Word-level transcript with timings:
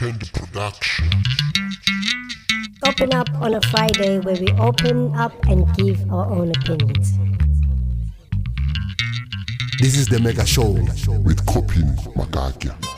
Candy 0.00 0.30
Production. 0.32 1.10
Open 2.86 3.12
Up 3.12 3.28
on 3.34 3.52
a 3.52 3.60
Friday 3.68 4.18
where 4.20 4.34
we 4.36 4.48
open 4.52 5.14
up 5.14 5.34
and 5.44 5.70
give 5.76 6.10
our 6.10 6.24
own 6.24 6.48
opinions. 6.52 7.18
This 9.78 9.98
is 9.98 10.06
the 10.06 10.18
mega 10.18 10.46
show. 10.46 10.70
With 10.70 11.44
Kopin 11.44 11.94
Magagia. 12.14 12.89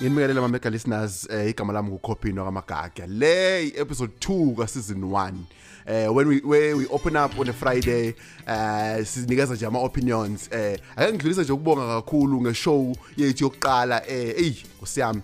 Nginibingelela 0.00 0.40
mamega 0.40 0.70
listeners 0.70 1.28
eh 1.30 1.50
igama 1.50 1.72
lami 1.72 1.90
nguKhopino 1.90 2.44
kaMagaga. 2.44 3.06
Le 3.06 3.68
episode 3.76 4.12
2 4.20 4.56
ka 4.56 4.66
season 4.66 5.02
1. 5.02 5.32
Eh 5.86 6.08
when 6.08 6.28
we 6.28 6.40
where 6.40 6.74
we 6.76 6.86
open 6.86 7.16
up 7.16 7.38
on 7.38 7.48
a 7.48 7.52
Friday 7.52 8.14
eh 8.46 9.04
sinikeza 9.04 9.54
nje 9.54 9.66
ama 9.66 9.78
opinions 9.78 10.48
eh 10.52 10.78
ake 10.96 11.12
ngidlulisa 11.12 11.42
nje 11.42 11.52
ukubonga 11.52 11.86
kakhulu 11.86 12.40
ngeshow 12.40 12.96
yethu 13.16 13.44
yokuqala 13.44 14.08
eh 14.08 14.34
ey 14.38 14.54
kusiyami 14.80 15.20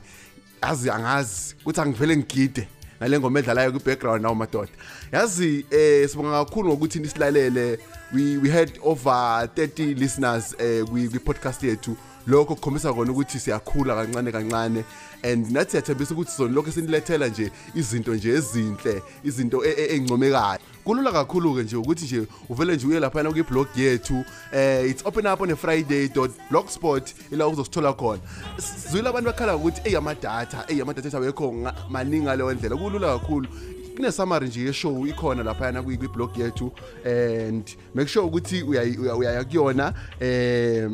yazi 0.63 0.91
angazi 0.91 1.55
uthi 1.67 1.81
angivele 1.81 2.17
ngigide 2.17 2.69
nale 3.01 3.19
ngoma 3.21 3.39
edlalayo 3.39 3.73
ku 3.73 3.81
background 3.85 4.23
nawo 4.23 4.35
madoda 4.35 4.73
yazi 5.13 5.67
eh 5.71 6.09
sibonga 6.09 6.45
kakhulu 6.45 6.69
ngokuthi 6.69 6.99
nisilalele 6.99 7.79
we 8.15 8.37
we 8.37 8.51
had 8.51 8.73
over 8.83 9.49
30 9.57 9.95
listeners 9.99 10.55
eh 10.59 10.85
kwi 10.85 11.09
podcast 11.09 11.63
yethu 11.63 11.97
lokho 12.27 12.55
kukhombisa 12.55 12.93
kona 12.93 13.13
ukuthi 13.13 13.39
siyakhula 13.39 13.95
kancane 13.95 14.33
kancane. 14.33 14.85
And 15.23 15.47
nathi 15.51 15.71
siyathembisa 15.71 16.15
ukuthi 16.15 16.37
zona 16.37 16.55
lokho 16.55 16.71
sinilethela 16.71 17.29
nje 17.29 17.51
izinto 17.75 18.15
nje 18.15 18.31
ezinhle 18.31 19.03
izinto 19.25 19.65
ezincomekayo 19.65 20.59
kulula 20.85 21.13
kakhulu 21.13 21.55
ke 21.55 21.63
nje 21.63 21.77
ukuthi 21.77 22.05
nje 22.05 22.27
uvele 22.49 22.77
nje 22.77 22.87
uye 22.87 23.01
lapha 23.01 23.25
ku 23.25 23.45
blog 23.51 23.67
yethu 23.77 24.25
eh 24.53 24.89
it's 24.91 25.05
open 25.05 25.27
up 25.27 25.41
on 25.41 25.51
a 25.51 25.57
friday.blogspot 25.57 27.15
ila 27.33 27.49
uzosithola 27.49 27.93
khona. 27.93 28.21
Sizwile 28.59 29.09
abantu 29.09 29.31
bakhala 29.31 29.57
ukuthi 29.57 29.81
ey 29.85 29.97
amadata 29.97 30.65
ey 30.69 30.81
amadata 30.81 31.17
awekho 31.17 31.53
maningi 31.91 32.25
ngaleyo 32.25 32.55
ndlela. 32.55 32.77
Kulula 32.77 33.19
kakhulu. 33.19 33.49
Kune 33.97 34.13
summary 34.13 34.49
nje 34.49 34.61
yeshow 34.61 35.07
ikhona 35.07 35.43
lapha 35.43 35.83
kwi 35.83 35.97
blog 35.97 36.37
yethu 36.37 36.71
and 37.05 37.77
make 37.95 38.09
sure 38.09 38.27
ukuthi 38.27 38.63
uyaya 38.63 39.45
kuyona 39.45 39.93
eh 40.21 40.91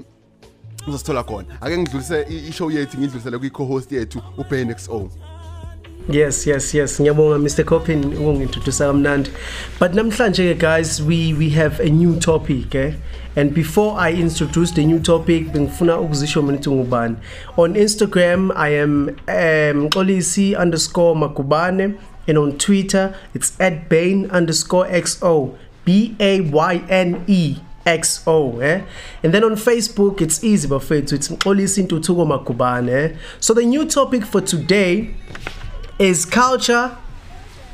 uzosithola 0.86 1.22
khona. 1.22 1.44
Ake 1.60 1.78
ngidlulise 1.78 2.26
i-show 2.48 2.70
yethu 2.70 2.98
ngidlulisele 2.98 3.38
kwi-co-host 3.38 3.92
yethu 3.92 4.22
uben 4.38 4.74
xo 4.74 5.10
Yes 6.10 6.46
yes 6.46 6.74
yes. 6.74 7.00
Ngiyabonga 7.00 7.38
Mr 7.38 7.64
Copin 7.64 8.04
ukungintroduce 8.04 8.84
kamnandi. 8.84 9.30
But 9.78 9.92
namhlanje 9.92 10.54
guys 10.58 11.00
we 11.00 11.34
we 11.34 11.50
have 11.50 11.80
a 11.80 11.88
new 11.88 12.18
topic 12.18 12.74
eh? 12.74 12.94
And 13.36 13.54
before 13.54 13.96
I 13.96 14.12
introduce 14.12 14.72
the 14.72 14.84
new 14.84 14.98
topic 14.98 15.52
bengifuna 15.52 16.00
ukuzisho 16.00 16.42
mina 16.42 16.58
ukuthi 16.58 16.70
ngubani. 16.70 17.16
On 17.56 17.74
Instagram 17.74 18.50
I 18.56 18.80
am 18.80 19.08
um 19.08 19.88
xolisi_magubane 19.90 21.94
and 22.26 22.38
on 22.38 22.58
Twitter 22.58 23.14
it's 23.34 23.52
@bane_xo 23.60 25.50
B 25.84 26.16
A 26.18 26.40
Y 26.40 26.82
N 26.88 27.24
E. 27.28 27.56
XO 27.86 28.62
eh? 28.62 28.84
And 29.22 29.34
then 29.34 29.44
on 29.44 29.52
Facebook 29.52 30.20
it's 30.20 30.42
easy 30.42 30.68
bafethu 30.68 31.12
it's 31.12 31.28
Mxolisi 31.28 31.86
Ntuthuko 31.86 32.26
Magubane 32.26 32.88
eh? 32.90 33.16
so 33.40 33.54
the 33.54 33.64
new 33.64 33.84
topic 33.86 34.24
for 34.24 34.40
today 34.40 35.14
is 35.98 36.24
culture 36.24 36.96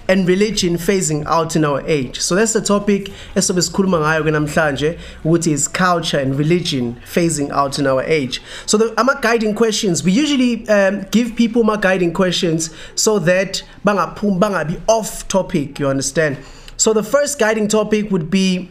and 0.09 0.27
religion 0.27 0.77
phasing 0.77 1.25
out 1.27 1.55
in 1.55 1.65
our 1.65 1.83
age. 1.87 2.19
So 2.19 2.35
that's 2.35 2.55
the 2.55 2.63
topic 2.63 3.13
esobe 3.37 3.61
sikhuluma 3.63 4.01
ngayo 4.01 4.23
ke 4.25 4.33
namhlanje 4.33 4.99
ukuthi 5.25 5.53
is 5.53 5.69
culture 5.69 6.19
and 6.19 6.35
religion 6.39 6.97
phasing 7.05 7.51
out 7.51 7.79
in 7.79 7.87
our 7.87 8.03
age. 8.03 8.41
So 8.65 8.79
the 8.79 8.95
ama 8.99 9.19
guiding 9.21 9.55
questions 9.55 10.03
we 10.03 10.13
usually 10.13 10.67
um, 10.69 11.03
give 11.11 11.37
people 11.37 11.63
my 11.63 11.77
guiding 11.77 12.15
questions 12.15 12.71
so 12.95 13.19
that 13.19 13.63
bangaphumi 13.85 14.41
bangabi 14.41 14.81
off 14.89 15.29
topic 15.29 15.79
you 15.79 15.89
understand? 15.89 16.39
So 16.79 16.95
the 16.95 17.03
first 17.03 17.39
guiding 17.39 17.69
topic 17.69 18.11
would 18.11 18.31
be 18.31 18.71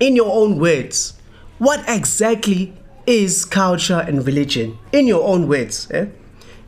in 0.00 0.16
your 0.16 0.32
own 0.32 0.58
words, 0.58 1.14
what 1.58 1.82
exactly 1.88 2.72
is 3.06 3.44
culture 3.44 4.04
and 4.06 4.26
religion? 4.26 4.78
In 4.92 5.06
your 5.06 5.26
own 5.26 5.48
words. 5.48 5.90
Eh? 5.90 6.06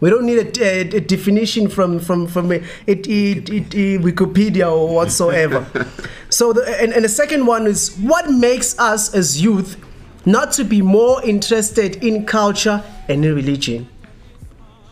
We 0.00 0.08
don't 0.08 0.24
need 0.24 0.58
a, 0.58 0.64
a, 0.64 0.80
a, 0.96 1.00
definition 1.00 1.68
from 1.68 2.00
from 2.00 2.26
from 2.26 2.50
it, 2.52 2.62
it, 2.86 3.06
it, 3.06 3.50
it 3.50 4.00
Wikipedia 4.00 4.70
or 4.70 4.94
whatsoever. 4.94 5.66
so 6.30 6.54
the 6.54 6.62
and, 6.80 6.92
and 6.94 7.04
the 7.04 7.08
second 7.08 7.46
one 7.46 7.66
is 7.66 7.94
what 7.98 8.30
makes 8.30 8.78
us 8.78 9.14
as 9.14 9.42
youth 9.42 9.76
not 10.24 10.52
to 10.52 10.64
be 10.64 10.80
more 10.80 11.22
interested 11.22 12.02
in 12.02 12.24
culture 12.24 12.82
and 13.08 13.24
in 13.24 13.34
religion. 13.34 13.88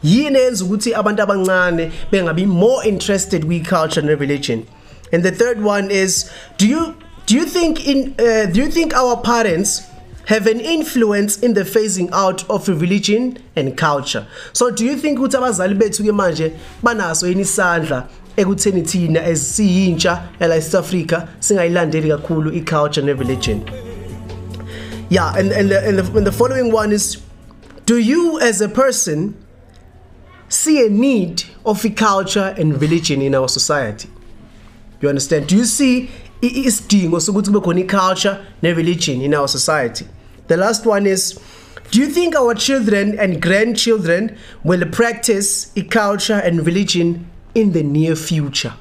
yini 0.03 0.39
enza 0.39 0.65
ukuthi 0.65 0.95
abantu 0.95 1.23
abancane 1.23 1.91
bengabi 2.11 2.47
more 2.47 2.89
interested 2.89 3.45
with 3.45 3.67
culture 3.67 4.01
and 4.01 4.21
religion 4.21 4.67
and 5.13 5.25
the 5.25 5.33
third 5.33 5.63
one 5.65 5.91
is 5.91 6.31
do 6.57 6.69
you 6.69 6.95
do 7.29 7.35
you 7.35 7.45
think 7.45 7.87
in 7.87 8.15
uh, 8.19 8.47
do 8.47 8.63
you 8.63 8.71
think 8.71 8.95
our 8.95 9.21
parents 9.21 9.87
have 10.29 10.47
an 10.47 10.61
influence 10.61 11.39
in 11.39 11.53
the 11.53 11.61
phasing 11.61 12.09
out 12.11 12.49
of 12.49 12.69
religion 12.69 13.37
and 13.55 13.77
culture? 13.77 14.27
So 14.55 14.71
do 14.71 14.87
you 14.87 14.97
think 14.97 15.19
ukuthi 15.19 15.37
abazali 15.37 15.75
bethu 15.75 16.05
ke 16.05 16.15
manje 16.21 16.57
banaso 16.83 17.29
yini 17.29 17.43
isandla 17.43 18.09
ekutheni 18.37 18.83
thina 18.83 19.21
esiyintsha 19.21 20.23
la 20.41 20.61
South 20.61 20.87
Africa 20.87 21.29
singayilandeli 21.41 22.09
kakhulu 22.09 22.55
i-culture 22.57 23.03
ne 23.03 23.13
religion 23.13 23.63
yeah 25.11 25.37
and 25.37 25.53
and 25.53 25.71
the, 25.71 25.87
and 25.87 25.99
the, 25.99 26.19
and 26.19 26.27
the 26.27 26.33
following 26.33 26.73
one 26.73 26.93
is 26.93 27.19
do 27.85 27.99
you 27.99 28.41
as 28.41 28.63
a 28.63 28.69
person 28.71 29.35
see 30.49 30.87
a 30.87 30.89
need 30.89 31.45
of 31.67 31.85
a 31.85 31.91
culture 31.91 32.55
and 32.57 32.81
religion 32.81 33.21
in 33.21 33.35
our 33.35 33.49
society? 33.49 34.09
You 35.03 35.11
understand? 35.11 35.47
Do 35.47 35.57
you 35.57 35.65
see 35.65 36.11
isidingo 36.43 37.21
sokuthi 37.21 37.51
kube 37.51 37.65
khona 37.65 37.81
iculture 37.81 38.39
ne-religion 38.63 39.21
in 39.21 39.35
our 39.35 39.49
society. 39.49 40.07
The 40.49 40.57
last 40.57 40.87
one 40.87 41.07
is 41.07 41.39
do 41.91 42.01
you 42.01 42.07
think 42.07 42.37
our 42.37 42.55
children 42.55 43.19
and 43.19 43.41
grandchildren 43.41 44.37
will 44.63 44.85
practice 44.87 45.73
culture 45.91 46.35
and 46.35 46.67
religion 46.67 47.31
in 47.55 47.73
the 47.73 47.83
near 47.83 48.15
future? 48.15 48.75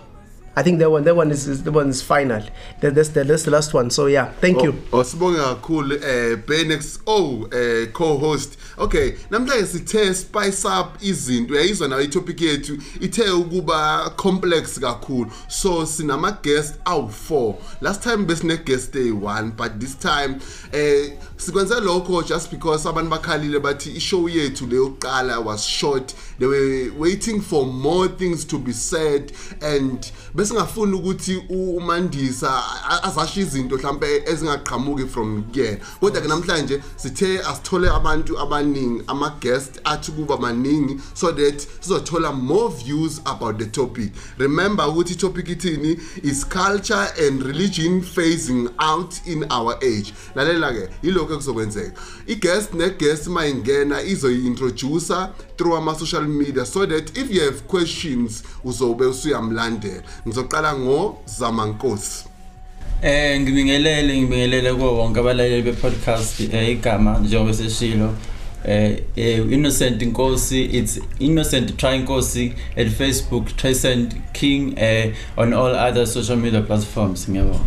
I 0.58 0.64
think 0.64 0.80
that 0.80 0.90
one 0.90 1.04
that 1.04 1.16
one 1.16 1.30
is, 1.30 1.48
is 1.48 1.64
the 1.64 1.72
one 1.72 1.90
is 1.90 2.02
final. 2.02 2.42
That, 2.82 2.96
that's 2.96 3.10
the 3.10 3.24
that's 3.24 3.44
the 3.44 3.52
last 3.52 3.76
one. 3.76 3.92
So 3.92 4.08
yeah, 4.08 4.32
thank 4.42 4.64
you. 4.64 4.74
Osibonga 4.92 5.56
kakhulu 5.56 6.04
eh 6.04 6.36
Benex 6.36 7.00
O 7.06 7.48
eh 7.52 7.92
co-host. 7.94 8.58
Okay, 8.80 9.12
namhlanje 9.30 9.68
sithe 9.68 10.16
spice 10.16 10.66
up 10.66 10.98
izinto. 11.02 11.54
Uyayizwa 11.54 11.88
nayo 11.88 12.02
itopic 12.02 12.42
yethu 12.42 12.78
ithe 13.02 13.30
ukuba 13.30 14.10
complex 14.18 14.80
kakhulu. 14.80 15.32
So 15.48 15.86
sinama 15.86 16.42
guest 16.42 16.76
awu 16.86 17.12
4. 17.30 17.56
Last 17.82 18.02
time 18.02 18.26
besine 18.26 18.58
guest 18.66 18.94
day 18.94 19.12
1 19.12 19.52
but 19.56 19.80
this 19.80 19.94
time 19.94 20.40
eh 20.74 21.12
sikwenze 21.38 21.80
lokho 21.82 22.24
just 22.28 22.50
because 22.50 22.90
abantu 22.90 23.10
bakhalile 23.10 23.60
bathi 23.60 23.92
ishow 23.92 24.30
yethu 24.30 24.66
leyokuqala 24.66 25.40
was 25.46 25.64
short. 25.64 26.16
They 26.40 26.48
were 26.48 26.92
waiting 26.98 27.42
for 27.42 27.66
more 27.68 28.08
things 28.08 28.44
to 28.46 28.58
be 28.58 28.74
said 28.74 29.32
and 29.62 30.12
besingafuni 30.48 30.94
ukuthi 30.94 31.44
umandisa 31.50 32.64
azasho 33.04 33.42
izinto 33.42 33.78
mhlambe 33.78 34.24
ezingaqhamuki 34.26 35.08
from 35.08 35.44
kuyena 35.44 35.78
kodwa 36.00 36.22
ke 36.22 36.28
namhlanje 36.28 36.82
sithe 36.96 37.40
asithole 37.40 37.90
abantu 37.90 38.40
abaningi 38.40 39.04
ama 39.08 39.30
guest 39.42 39.80
athi 39.84 40.12
kuba 40.12 40.38
maningi 40.38 41.00
so 41.14 41.32
that 41.32 41.68
sizothola 41.82 42.32
more 42.32 42.70
views 42.70 43.22
about 43.26 43.58
the 43.58 43.66
topic. 43.66 44.12
Remember 44.38 44.86
ukuthi 44.86 45.16
topic 45.16 45.48
ithini? 45.48 46.00
Is 46.24 46.46
culture 46.46 47.08
and 47.20 47.44
religion 47.44 48.02
phasing 48.02 48.70
out 48.80 49.20
in 49.26 49.46
our 49.52 49.76
age. 49.84 50.14
Lalela 50.36 50.72
ke 50.72 50.90
yilokho 51.04 51.34
ekuzokwenzeka 51.34 52.02
i 52.28 52.36
guest 52.36 52.74
ne 52.74 52.90
guest 52.90 53.28
mayingena 53.28 54.02
izoyintroducer 54.02 55.30
through 55.58 55.78
ama 55.78 55.96
social 55.96 56.24
media 56.24 56.66
so 56.66 56.86
that 56.86 57.18
if 57.18 57.32
you 57.32 57.42
have 57.42 57.62
questions 57.68 58.44
uzobe 58.64 59.06
usuyamlandela. 59.06 60.04
Ngizoqala 60.38 60.76
ngo 60.76 61.18
Zamankosi 61.26 62.26
Eh 63.02 63.42
ngibingelele 63.42 64.22
ngibingelele 64.22 64.74
kuwo 64.74 64.98
wonke 64.98 65.20
abalaleli 65.20 65.62
be-podcast 65.62 66.54
eh, 66.54 66.70
igama 66.70 67.20
njengoba 67.20 67.54
seshilo. 67.54 68.14
Eh, 68.66 69.04
eh 69.16 69.52
Innocent 69.52 70.02
Nkosi 70.02 70.66
it's 70.66 71.00
Innocent 71.20 71.78
Try 71.78 72.00
Nkosi 72.00 72.54
at 72.76 72.88
Facebook 72.88 73.56
Trisent 73.56 74.16
King 74.34 74.74
eh 74.78 75.14
on 75.38 75.54
all 75.54 75.76
other 75.76 76.08
social 76.08 76.38
media 76.38 76.62
platforms 76.62 77.30
ngiyabonga. 77.30 77.60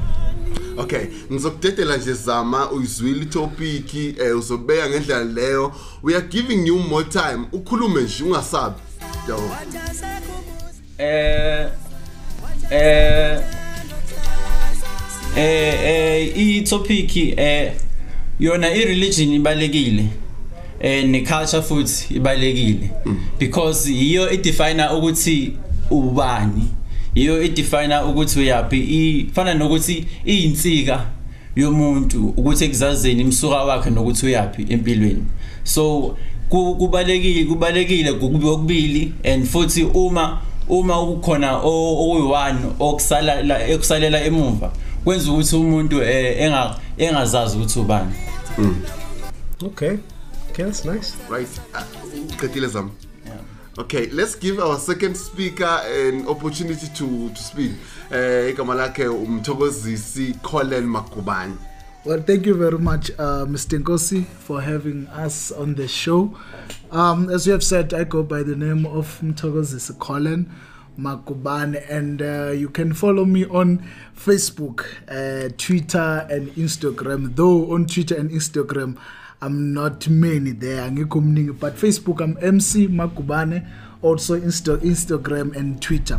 Okay 0.78 1.06
ngizokudedela 1.32 1.96
nje 1.96 2.12
zama 2.14 2.70
uyizwile 2.70 3.22
itopic 3.22 3.94
eh 3.94 4.38
uzobeka 4.38 4.88
ngendlela 4.88 5.24
leyo. 5.24 5.72
We 6.02 6.16
are 6.16 6.26
giving 6.28 6.66
you 6.66 6.78
more 6.78 7.04
time 7.04 7.46
ukhulume 7.52 8.02
nje 8.02 8.24
ungasabi. 8.24 8.76
Yabo. 9.28 9.50
Eh 10.98 11.68
eh 12.70 13.38
eh 15.36 15.74
eh 15.84 16.32
i 16.36 16.60
topic 16.62 17.16
eh 17.16 17.72
yona 18.40 18.70
i 18.74 18.84
religion 18.84 19.32
ibalekile 19.32 20.04
eh 20.80 21.04
ne 21.08 21.20
culture 21.20 21.62
futhi 21.62 22.14
ibalekile 22.14 22.90
because 23.38 23.92
iyo 23.92 24.30
edefine 24.30 24.84
ukuthi 24.98 25.52
ubani. 25.90 26.68
Iyo 27.14 27.42
edefine 27.42 27.98
ukuthi 28.08 28.38
uyapi 28.40 28.78
ifana 28.80 29.54
nokuthi 29.54 30.06
iyinsika 30.26 31.06
yomuntu 31.56 32.28
ukuthi 32.36 32.64
ekuzazeni 32.64 33.20
imsuka 33.20 33.56
wakhe 33.64 33.90
nokuthi 33.90 34.26
uyapi 34.26 34.66
empilweni. 34.68 35.24
So 35.64 36.16
ku- 36.48 36.74
kubalekile 36.76 37.44
kubalekile 37.44 38.12
kokubili 38.12 39.12
and 39.24 39.46
futhi 39.46 39.82
uma 39.84 40.40
uma 40.70 41.00
ukhona 41.00 41.58
oyi-one 41.62 42.58
okusala 42.80 43.42
la- 43.42 43.68
ekusalela 43.68 44.24
emuva 44.24 44.72
kwenza 45.04 45.32
ukuthi 45.32 45.56
umuntu 45.56 46.02
eh, 46.02 46.42
enga- 46.42 46.76
engazazi 46.98 47.56
ukuthi 47.56 47.78
ubani. 47.78 48.12
Okay. 49.66 49.98
Okay, 50.50 50.64
that's 50.64 50.84
nice. 50.84 51.14
right. 51.30 51.48
Uh, 51.74 52.32
uqedile 52.34 52.66
zami 52.68 52.90
okay 53.78 54.06
let's 54.12 54.38
give 54.40 54.58
our 54.62 54.78
second 54.78 55.14
speaker 55.16 55.80
an 56.08 56.26
opportunity 56.28 56.86
to 56.88 57.28
to 57.34 57.40
speak. 57.42 57.70
Eh 58.12 58.50
igama 58.50 58.74
lakhe 58.74 59.08
umthokozisi 59.08 60.34
Colin 60.42 60.84
Magubane. 60.86 61.54
Well, 62.02 62.22
thank 62.22 62.46
you 62.46 62.54
very 62.54 62.78
much, 62.78 63.10
uh, 63.18 63.44
Mr. 63.44 63.78
Nkosi, 63.78 64.24
for 64.24 64.62
having 64.62 65.06
us 65.08 65.52
on 65.52 65.74
the 65.74 65.86
show. 65.86 66.34
Um, 66.90 67.28
as 67.28 67.46
you 67.46 67.52
have 67.52 67.62
said, 67.62 67.92
I 67.92 68.04
go 68.04 68.22
by 68.22 68.42
the 68.42 68.56
name 68.56 68.86
of 68.86 69.20
Mtogozisi 69.20 69.98
Colin 69.98 70.50
Makubane, 70.98 71.84
and 71.90 72.22
uh, 72.22 72.52
you 72.52 72.70
can 72.70 72.94
follow 72.94 73.26
me 73.26 73.44
on 73.44 73.86
Facebook, 74.16 74.86
uh, 75.08 75.50
Twitter, 75.58 76.26
and 76.30 76.48
Instagram. 76.52 77.36
Though 77.36 77.70
on 77.74 77.84
Twitter 77.84 78.16
and 78.16 78.30
Instagram, 78.30 78.96
I'm 79.42 79.74
not 79.74 80.08
many 80.08 80.52
there, 80.52 80.90
but 80.90 81.76
Facebook, 81.76 82.22
I'm 82.22 82.38
MC 82.40 82.88
Makubane, 82.88 83.68
also 84.00 84.40
Insta- 84.40 84.78
Instagram 84.78 85.54
and 85.54 85.82
Twitter. 85.82 86.18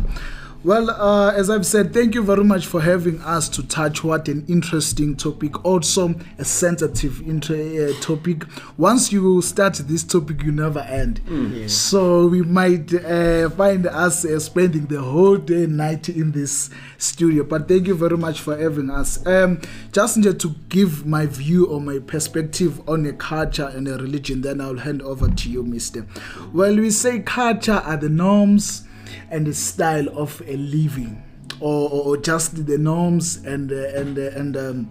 Well, 0.64 0.90
uh, 0.90 1.32
as 1.32 1.50
I've 1.50 1.66
said, 1.66 1.92
thank 1.92 2.14
you 2.14 2.22
very 2.22 2.44
much 2.44 2.66
for 2.66 2.80
having 2.80 3.20
us 3.22 3.48
to 3.48 3.66
touch 3.66 4.04
what 4.04 4.28
an 4.28 4.44
interesting 4.46 5.16
topic, 5.16 5.64
also 5.64 6.14
a 6.38 6.44
sensitive 6.44 7.20
inter- 7.28 7.88
uh, 7.90 8.00
topic. 8.00 8.44
Once 8.76 9.10
you 9.10 9.42
start 9.42 9.74
this 9.74 10.04
topic, 10.04 10.44
you 10.44 10.52
never 10.52 10.78
end. 10.78 11.20
So 11.68 12.28
we 12.28 12.42
might 12.42 12.94
uh, 12.94 13.50
find 13.50 13.88
us 13.88 14.24
uh, 14.24 14.38
spending 14.38 14.86
the 14.86 15.02
whole 15.02 15.36
day 15.36 15.64
and 15.64 15.76
night 15.76 16.08
in 16.08 16.30
this 16.30 16.70
studio. 16.96 17.42
But 17.42 17.66
thank 17.66 17.88
you 17.88 17.96
very 17.96 18.16
much 18.16 18.40
for 18.40 18.56
having 18.56 18.88
us. 18.88 19.26
Um, 19.26 19.60
just 19.90 20.22
to 20.22 20.54
give 20.68 21.04
my 21.04 21.26
view 21.26 21.66
or 21.66 21.80
my 21.80 21.98
perspective 21.98 22.88
on 22.88 23.04
a 23.06 23.12
culture 23.12 23.66
and 23.66 23.88
a 23.88 23.96
religion, 23.98 24.42
then 24.42 24.60
I'll 24.60 24.76
hand 24.78 25.02
over 25.02 25.28
to 25.28 25.50
you, 25.50 25.64
Mister. 25.64 26.06
Well, 26.52 26.76
we 26.76 26.90
say 26.90 27.18
culture 27.18 27.82
are 27.84 27.96
the 27.96 28.08
norms 28.08 28.84
and 29.30 29.46
the 29.46 29.52
style 29.54 30.08
of 30.16 30.42
a 30.48 30.56
living 30.56 31.16
or, 31.60 31.90
or, 31.90 32.02
or 32.06 32.16
just 32.16 32.66
the 32.66 32.78
norms 32.78 33.36
and 33.44 33.72
uh, 33.72 34.00
and 34.00 34.18
uh, 34.18 34.30
and 34.40 34.56
um, 34.56 34.88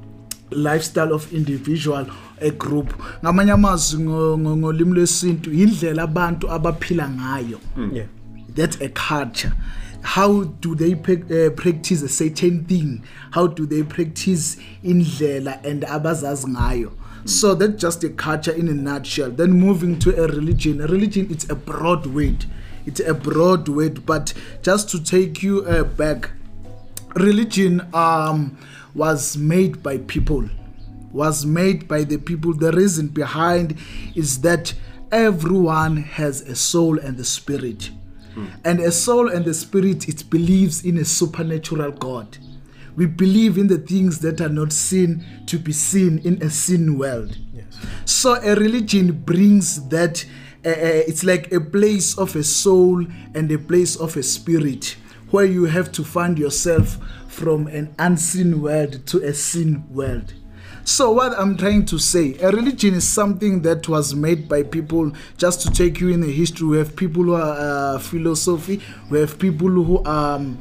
lifestyle 0.52 1.14
of 1.14 1.32
individual 1.34 2.06
a 2.42 2.52
group. 2.52 2.94
Ngamanye 3.24 3.52
amazwi 3.52 4.04
ngo- 4.04 4.38
ngo- 4.38 4.58
ngolimi 4.58 4.94
lwesintu 4.94 5.52
indlela 5.54 6.04
abantu 6.04 6.52
abaphila 6.52 7.10
ngayo. 7.10 7.60
Yeah. 7.94 8.06
that's 8.56 8.82
a 8.82 8.90
culture. 8.90 9.54
How 10.04 10.44
do 10.44 10.76
they 10.76 10.96
prac- 10.96 11.30
uh, 11.32 11.52
practice 11.56 12.02
a 12.02 12.10
certain 12.10 12.66
thing? 12.66 13.04
How 13.32 13.48
do 13.48 13.66
they 13.66 13.84
practice 13.84 14.58
indlela 14.84 15.64
and 15.64 15.84
abazazi 15.84 16.48
ngayo? 16.48 16.92
So 17.26 17.54
that's 17.54 17.80
just 17.80 18.04
a 18.04 18.10
culture 18.10 18.52
in 18.52 18.68
a 18.68 18.74
nutshell. 18.74 19.30
Then 19.30 19.52
moving 19.52 20.00
to 20.00 20.24
a 20.24 20.28
religion. 20.28 20.82
A 20.82 20.88
religion 20.88 21.28
it's 21.30 21.48
a 21.50 21.56
broad 21.56 22.08
word. 22.08 22.46
It's 22.86 23.00
a 23.00 23.14
broad 23.14 23.68
word 23.68 24.06
but 24.06 24.34
just 24.62 24.90
to 24.90 25.04
take 25.04 25.44
you 25.44 25.64
uh, 25.66 25.84
back 25.84 26.32
religion 27.16 27.82
um, 27.94 28.58
was 28.96 29.38
made 29.38 29.82
by 29.84 29.98
people 30.00 30.48
was 31.14 31.46
made 31.46 31.88
by 31.88 32.04
the 32.04 32.18
people. 32.18 32.54
The 32.54 32.72
reason 32.72 33.08
behind 33.08 33.78
is 34.16 34.42
that 34.42 34.74
everyone 35.12 35.98
has 35.98 36.42
a 36.42 36.56
soul 36.56 37.00
and 37.00 37.20
a 37.20 37.24
spirit. 37.24 37.92
And 38.64 38.80
a 38.80 38.92
soul 38.92 39.30
and 39.30 39.44
the 39.44 39.54
spirit 39.54 40.08
it 40.08 40.30
believes 40.30 40.86
in 40.86 40.98
a 40.98 41.04
supernatural 41.04 41.92
god. 41.92 42.38
We 42.96 43.06
believe 43.06 43.58
in 43.58 43.68
the 43.68 43.78
things 43.78 44.20
that 44.20 44.40
are 44.40 44.50
not 44.50 44.72
seen 44.72 45.26
to 45.48 45.60
be 45.60 45.74
seen 45.74 46.20
in 46.20 46.42
a 46.42 46.50
sin 46.50 46.98
world. 46.98 47.38
So 48.06 48.36
a 48.36 48.56
religion 48.56 49.12
brings 49.12 49.90
that 49.90 50.26
uh, 50.66 50.70
it's 51.08 51.24
like 51.24 51.52
a 51.52 51.60
place 51.60 52.18
of 52.18 52.36
a 52.36 52.44
soul 52.44 53.06
and 53.34 53.52
a 53.52 53.58
place 53.58 53.96
of 53.96 54.16
a 54.16 54.24
spirit 54.24 54.96
where 55.32 55.46
you 55.46 55.66
have 55.66 55.92
to 55.94 56.04
find 56.04 56.38
yourself 56.38 56.98
from 57.28 57.68
an 57.68 57.94
unseen 57.98 58.62
world 58.62 59.06
to 59.08 59.18
a 59.24 59.34
seen 59.34 59.84
world. 59.90 60.34
So 60.84 61.12
what 61.12 61.38
i'm 61.38 61.58
trying 61.58 61.86
to 61.86 62.00
say 62.00 62.38
a 62.40 62.50
religion 62.52 62.96
is 62.96 63.08
something 63.08 63.62
that 63.62 63.88
was 63.88 64.16
made 64.16 64.50
by 64.50 64.64
people 64.64 65.12
just 65.38 65.62
to 65.62 65.72
take 65.72 66.00
you 66.00 66.10
in 66.10 66.22
the 66.22 66.32
history. 66.32 66.68
We 66.68 66.78
have 66.80 66.96
people 66.96 67.24
who 67.24 67.36
are 67.36 67.96
uh, 67.96 68.00
philosophy 68.00 68.82
we 69.10 69.20
have 69.20 69.38
people 69.40 69.70
who 69.70 70.04
are 70.04 70.36
um, 70.38 70.60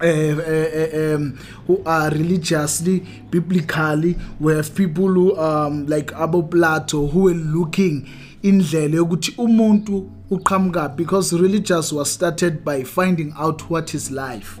uh, 0.00 0.06
uh, 0.06 1.14
um, 1.14 1.38
who 1.66 1.82
are 1.86 2.10
religiously 2.10 3.00
biblically 3.30 4.14
we 4.38 4.54
have 4.54 4.74
people 4.74 5.08
who 5.08 5.36
um 5.38 5.86
like 5.86 6.08
abo 6.12 6.48
plato 6.50 7.06
who 7.06 7.20
were 7.22 7.32
looking 7.34 8.06
indlela 8.48 8.96
yokuthi 8.96 9.34
umuntu 9.38 10.10
uqhamuka 10.30 10.96
because 10.96 11.32
religious 11.32 11.92
was 11.92 12.10
started 12.10 12.64
by 12.64 12.84
finding 12.84 13.32
out 13.36 13.70
what 13.70 13.94
is 13.94 14.10
life. 14.10 14.60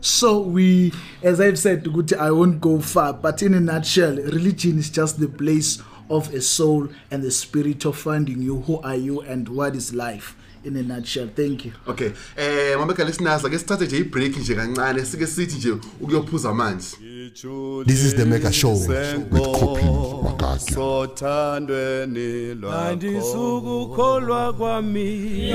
So 0.00 0.40
we 0.40 0.92
as 1.22 1.40
i've 1.40 1.58
said 1.58 1.84
ukuthi 1.84 2.16
i 2.18 2.30
won't 2.30 2.60
go 2.60 2.80
far 2.80 3.12
but 3.12 3.42
in 3.42 3.54
a 3.54 3.60
nutshell 3.60 4.16
religion 4.16 4.78
is 4.78 4.90
just 4.90 5.20
the 5.20 5.28
place 5.28 5.80
of 6.10 6.34
a 6.34 6.40
soul 6.40 6.88
and 7.10 7.22
the 7.22 7.30
spirit 7.30 7.84
of 7.84 7.96
finding 7.96 8.42
you 8.42 8.60
who 8.62 8.80
are 8.82 8.96
you 8.96 9.20
and 9.20 9.48
what 9.48 9.76
is 9.76 9.94
life 9.94 10.34
in 10.64 10.76
a 10.76 10.82
nutshell. 10.82 11.28
Thank 11.28 11.64
you. 11.64 11.72
Okay 11.86 12.12
eh 12.36 12.76
mabeka 12.78 13.04
lesinaza 13.04 13.48
ke 13.48 13.58
sithathe 13.58 13.86
nje 13.86 13.98
ibreak 13.98 14.36
nje 14.36 14.54
kancane 14.54 15.04
sike 15.04 15.26
sithi 15.26 15.56
nje 15.56 15.70
ukuyophuza 16.00 16.50
amanzi. 16.50 16.96
This 17.26 18.02
is 18.02 18.14
the 18.16 18.26
Mega 18.26 18.50
Show 18.52 18.70
with 18.72 19.30
Kopin 19.30 20.22
Magadia. 20.24 20.74
sothandweni 20.74 22.54
lwakho. 22.54 22.88
Andisukukholwa 22.88 24.52
kwami 24.52 25.52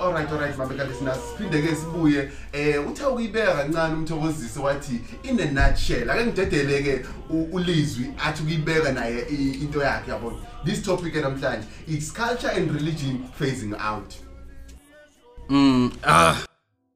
alright 0.00 0.30
alright 0.32 0.56
mabeka 0.58 0.84
lesinaza 0.84 1.20
siphinde 1.20 1.62
ke 1.62 1.74
sibuye 1.76 2.30
eh 2.52 2.88
uthe 2.90 3.04
ukuyibeka 3.04 3.54
kancane 3.54 3.94
umthokozisi 3.94 4.58
wathi 4.58 5.00
in 5.22 5.40
a 5.40 5.44
nutshell 5.50 6.10
ake 6.10 6.24
ngidedele 6.26 6.82
ke 6.82 7.04
u- 7.30 7.48
ulizwi 7.52 8.06
athi 8.24 8.42
ukuyibeka 8.42 8.92
naye 8.92 9.26
i- 9.30 9.58
into 9.62 9.82
yakhe 9.82 10.10
yabona? 10.10 10.36
This 10.64 10.82
topic 10.82 11.14
namhlanje 11.14 11.66
it's 11.88 12.12
culture 12.12 12.50
and 12.56 12.70
religion 12.74 13.24
phasing 13.38 13.74
out. 13.74 14.14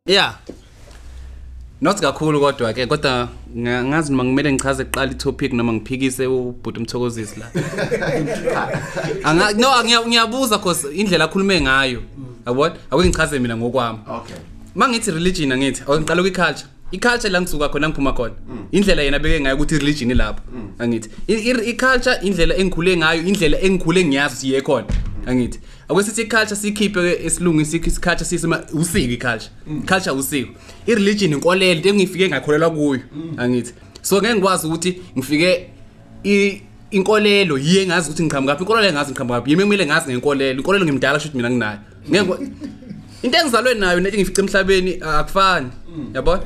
Yeah. 0.06 0.34
Not 1.80 2.00
kakhulu 2.00 2.40
kodwa 2.40 2.72
ke 2.74 2.86
kodwa 2.86 3.28
nga- 3.56 3.84
ngazi 3.84 4.10
noma 4.12 4.24
ngimele 4.24 4.52
ngichaze 4.52 4.84
kuqala 4.84 5.12
itopic 5.12 5.52
noma 5.52 5.72
ngiphikise 5.72 6.26
ubhuti 6.26 6.78
umthokozisi 6.78 7.40
la. 7.40 7.46
Anga 9.24 9.52
no 9.52 9.68
ngiya- 9.82 10.06
ngiyabuza 10.06 10.58
cause 10.58 10.88
indlela 10.94 11.24
akhulume 11.24 11.60
ngayo. 11.60 12.02
Yabona 12.46 12.74
ake 12.90 13.08
ngichaze 13.08 13.38
mina 13.38 13.56
ngokwami. 13.56 13.98
Okay. 14.08 14.36
Mangithi 14.74 15.10
religion 15.10 15.52
angithi 15.52 15.82
awuqala 15.86 16.22
kwi-culture 16.22 16.66
i-culture 16.92 17.30
la 17.30 17.40
ngisuka 17.40 17.68
khona 17.68 17.88
ngiphuma 17.88 18.12
khona. 18.12 18.34
Indlela 18.72 19.02
yena 19.02 19.18
beke 19.18 19.40
ngayo 19.40 19.56
ukuthi 19.56 19.74
i-religion 19.74 20.10
ilapho 20.10 20.42
angithi. 20.78 21.10
I- 21.28 21.34
i- 21.50 21.70
i-culture 21.70 22.18
indlela 22.22 22.54
engikhule 22.56 22.96
ngayo 22.96 23.22
indlela 23.22 23.60
engikhule 23.60 24.04
ngiyazi 24.04 24.36
siye 24.36 24.60
khona 24.60 24.86
angithi. 25.26 25.58
Akwesithi 25.88 26.22
i-culture 26.22 26.56
siyikhiphe 26.56 27.24
esilungu 27.24 27.64
sikho 27.64 27.86
i-culture 27.90 28.24
sisima 28.24 28.62
usiko 28.72 29.12
i-culture. 29.12 29.50
Culture 29.86 30.16
usiko 30.16 30.50
i-religion 30.86 31.32
inkolelo 31.32 31.72
into 31.72 31.88
engifike 31.88 32.28
ngakholelwa 32.28 32.70
kuyo 32.70 33.00
angithi. 33.36 33.72
So 34.02 34.20
ngeke 34.20 34.34
ngikwazi 34.34 34.66
ukuthi 34.66 35.00
ngifike 35.18 35.70
inkolelo 36.90 37.58
yiye 37.58 37.86
ngazi 37.86 38.10
ukuthi 38.10 38.22
ngiqhamuka 38.22 38.52
ngaphi 38.52 38.62
inkolelo 38.62 38.88
engazi 38.88 39.10
ngiqhamuka 39.10 39.36
ngaphi 39.36 39.50
yimi 39.50 39.62
kumele 39.62 39.86
ngazi 39.86 40.10
ngenkolelo 40.10 40.58
inkolelo 40.58 40.84
ngimdala 40.84 41.20
shuthi 41.20 41.36
mina 41.36 41.50
nginayo. 41.50 41.78
Ngeke 42.10 42.32
into 43.22 43.38
engizalwe 43.38 43.74
nayo 43.74 44.00
nento 44.00 44.16
engifice 44.18 44.40
emhlabeni 44.40 44.98
akufani 45.00 45.70
yabona 46.14 46.42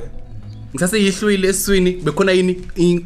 ngisaseyihlwile 0.75 1.49
esiswini 1.49 1.91
bekhona 1.91 2.33
yini 2.33 2.63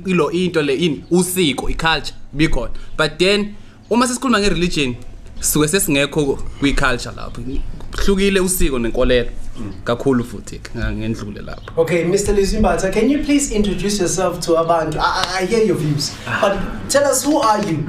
ilo 0.06 0.30
into 0.30 0.62
le 0.62 0.74
ini 0.74 1.04
usiko 1.10 1.70
i-culture 1.70 2.14
bikhona 2.32 2.70
but 2.98 3.18
then 3.18 3.54
uma 3.90 4.06
sesikhuluma 4.06 4.40
nge-religion 4.40 4.94
suke 5.40 5.68
sesingekho 5.68 6.38
kwi-culture 6.60 7.10
lapho 7.16 7.42
hlukile 8.04 8.40
usiko 8.40 8.78
nenkolelo 8.78 9.28
kakhulu 9.84 10.24
futhi 10.24 10.60
ngendlule 10.92 11.40
lapho 11.42 11.80
Okay, 11.82 12.04
Mr. 12.04 12.34
Lizimbatha, 12.34 12.92
can 12.92 13.10
you 13.10 13.18
please 13.24 13.54
introduce 13.54 13.98
yourself 14.00 14.40
to 14.40 14.52
Abantu? 14.58 14.98
I, 14.98 15.42
I- 15.42 15.46
hear 15.46 15.64
your 15.66 15.76
views, 15.76 16.12
but 16.40 16.56
tell 16.88 17.04
us 17.04 17.24
who 17.24 17.38
are 17.38 17.62
you? 17.66 17.84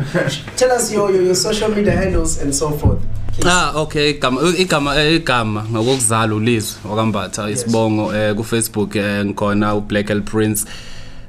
tell 0.57 0.71
us 0.71 0.91
your, 0.93 1.11
your, 1.11 1.21
your 1.23 1.35
social 1.35 1.69
media 1.69 1.91
handles 1.91 2.41
and 2.41 2.53
so 2.55 2.69
forth. 2.71 2.99
Please. 3.33 3.45
Ah 3.47 3.71
okay 3.75 4.09
igama 4.09 4.41
igama 4.57 5.03
igama 5.03 5.63
ngokuzala 5.71 6.35
ulizwe 6.35 6.77
wakambatha 6.89 7.49
isibongo 7.49 8.15
eh 8.15 8.35
ku 8.35 8.43
Facebook 8.43 8.95
eh, 8.95 9.25
ngikhona 9.25 9.75
u 9.75 9.81
Black 9.81 10.09
L 10.09 10.21
Prince 10.21 10.65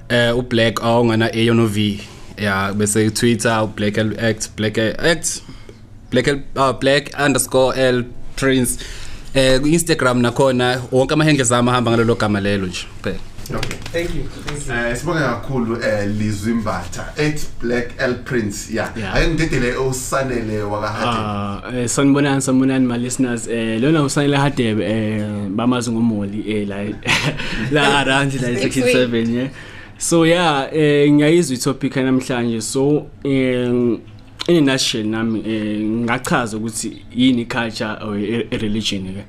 eh 0.08 0.36
u 0.38 0.42
Black 0.42 0.82
awungana 0.82 1.30
A 1.32 1.44
no 1.54 1.66
V 1.66 2.00
ya 2.36 2.72
bese 2.72 3.10
Twitter 3.10 3.62
u 3.64 3.66
Black 3.66 3.98
L 3.98 4.16
Act 4.20 4.48
Black 4.56 4.78
Act 4.78 5.42
Black 6.12 6.28
L 6.28 6.38
uh, 6.56 6.72
Black 6.72 7.10
underscore 7.18 7.74
L 7.76 8.04
Prince. 8.36 8.78
Eh 9.34 9.58
ku 9.58 9.66
Instagram 9.66 10.20
nakhona 10.20 10.80
wonke 10.92 11.12
amahendle 11.14 11.44
zami 11.44 11.70
ahamba 11.70 11.90
ngalelo 11.90 12.14
gama 12.14 12.40
lelo 12.40 12.66
nje 12.66 12.86
kuphela. 12.96 13.18
Okay. 13.50 13.76
Thank 13.92 14.14
you. 14.14 14.22
Thank 14.24 14.66
you. 14.66 14.74
Eh 14.74 14.96
sibonga 14.96 15.20
kakhulu 15.20 15.76
eh 15.82 16.06
Lizwimbatha 16.06 17.04
at 17.18 17.40
Black 17.60 17.94
L 17.98 18.14
Prince. 18.24 18.70
Yeah. 18.70 18.92
Yeah. 18.96 19.16
ake 19.16 19.28
ngidedele 19.28 19.76
usanele 19.76 20.62
wakahade. 20.62 21.06
Ah, 21.06 21.78
eh, 21.78 21.88
sanibonani 21.88 22.42
sanibonani 22.42 22.86
my 22.86 22.98
listeners. 22.98 23.48
Eh 23.48 23.80
lona 23.80 24.02
usanele 24.02 24.36
hadebe 24.36 24.84
eh 24.84 25.48
bamazi 25.50 25.90
ngomoli 25.90 26.44
eh 26.52 26.68
la 26.68 26.76
la 27.72 28.00
around 28.00 28.32
la 28.34 28.60
section 28.60 28.88
7 28.88 29.30
yeah. 29.34 29.48
So 29.98 30.26
yeah 30.26 30.68
eh 30.72 31.12
ngiyayizwa 31.12 31.56
itopic 31.56 31.96
namhlanje. 31.96 32.60
So 32.60 33.06
eh 33.24 33.98
in 34.48 34.56
a 34.56 34.60
nutshell 34.72 35.06
nami 35.06 35.42
eh 35.46 35.80
ngachaza 35.80 36.56
ukuthi 36.56 37.02
yini 37.16 37.44
culture 37.46 37.96
or 38.02 38.14
religion 38.60 39.04
ke 39.14 39.24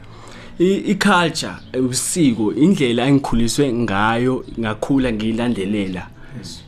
I- 0.60 0.91
i-culture 0.91 1.55
usiko 1.89 2.53
indlela 2.53 3.08
engikhuliswe 3.08 3.74
ngayo 3.74 4.46
ngakhula 4.60 5.13
ngiyilandelela. 5.13 6.08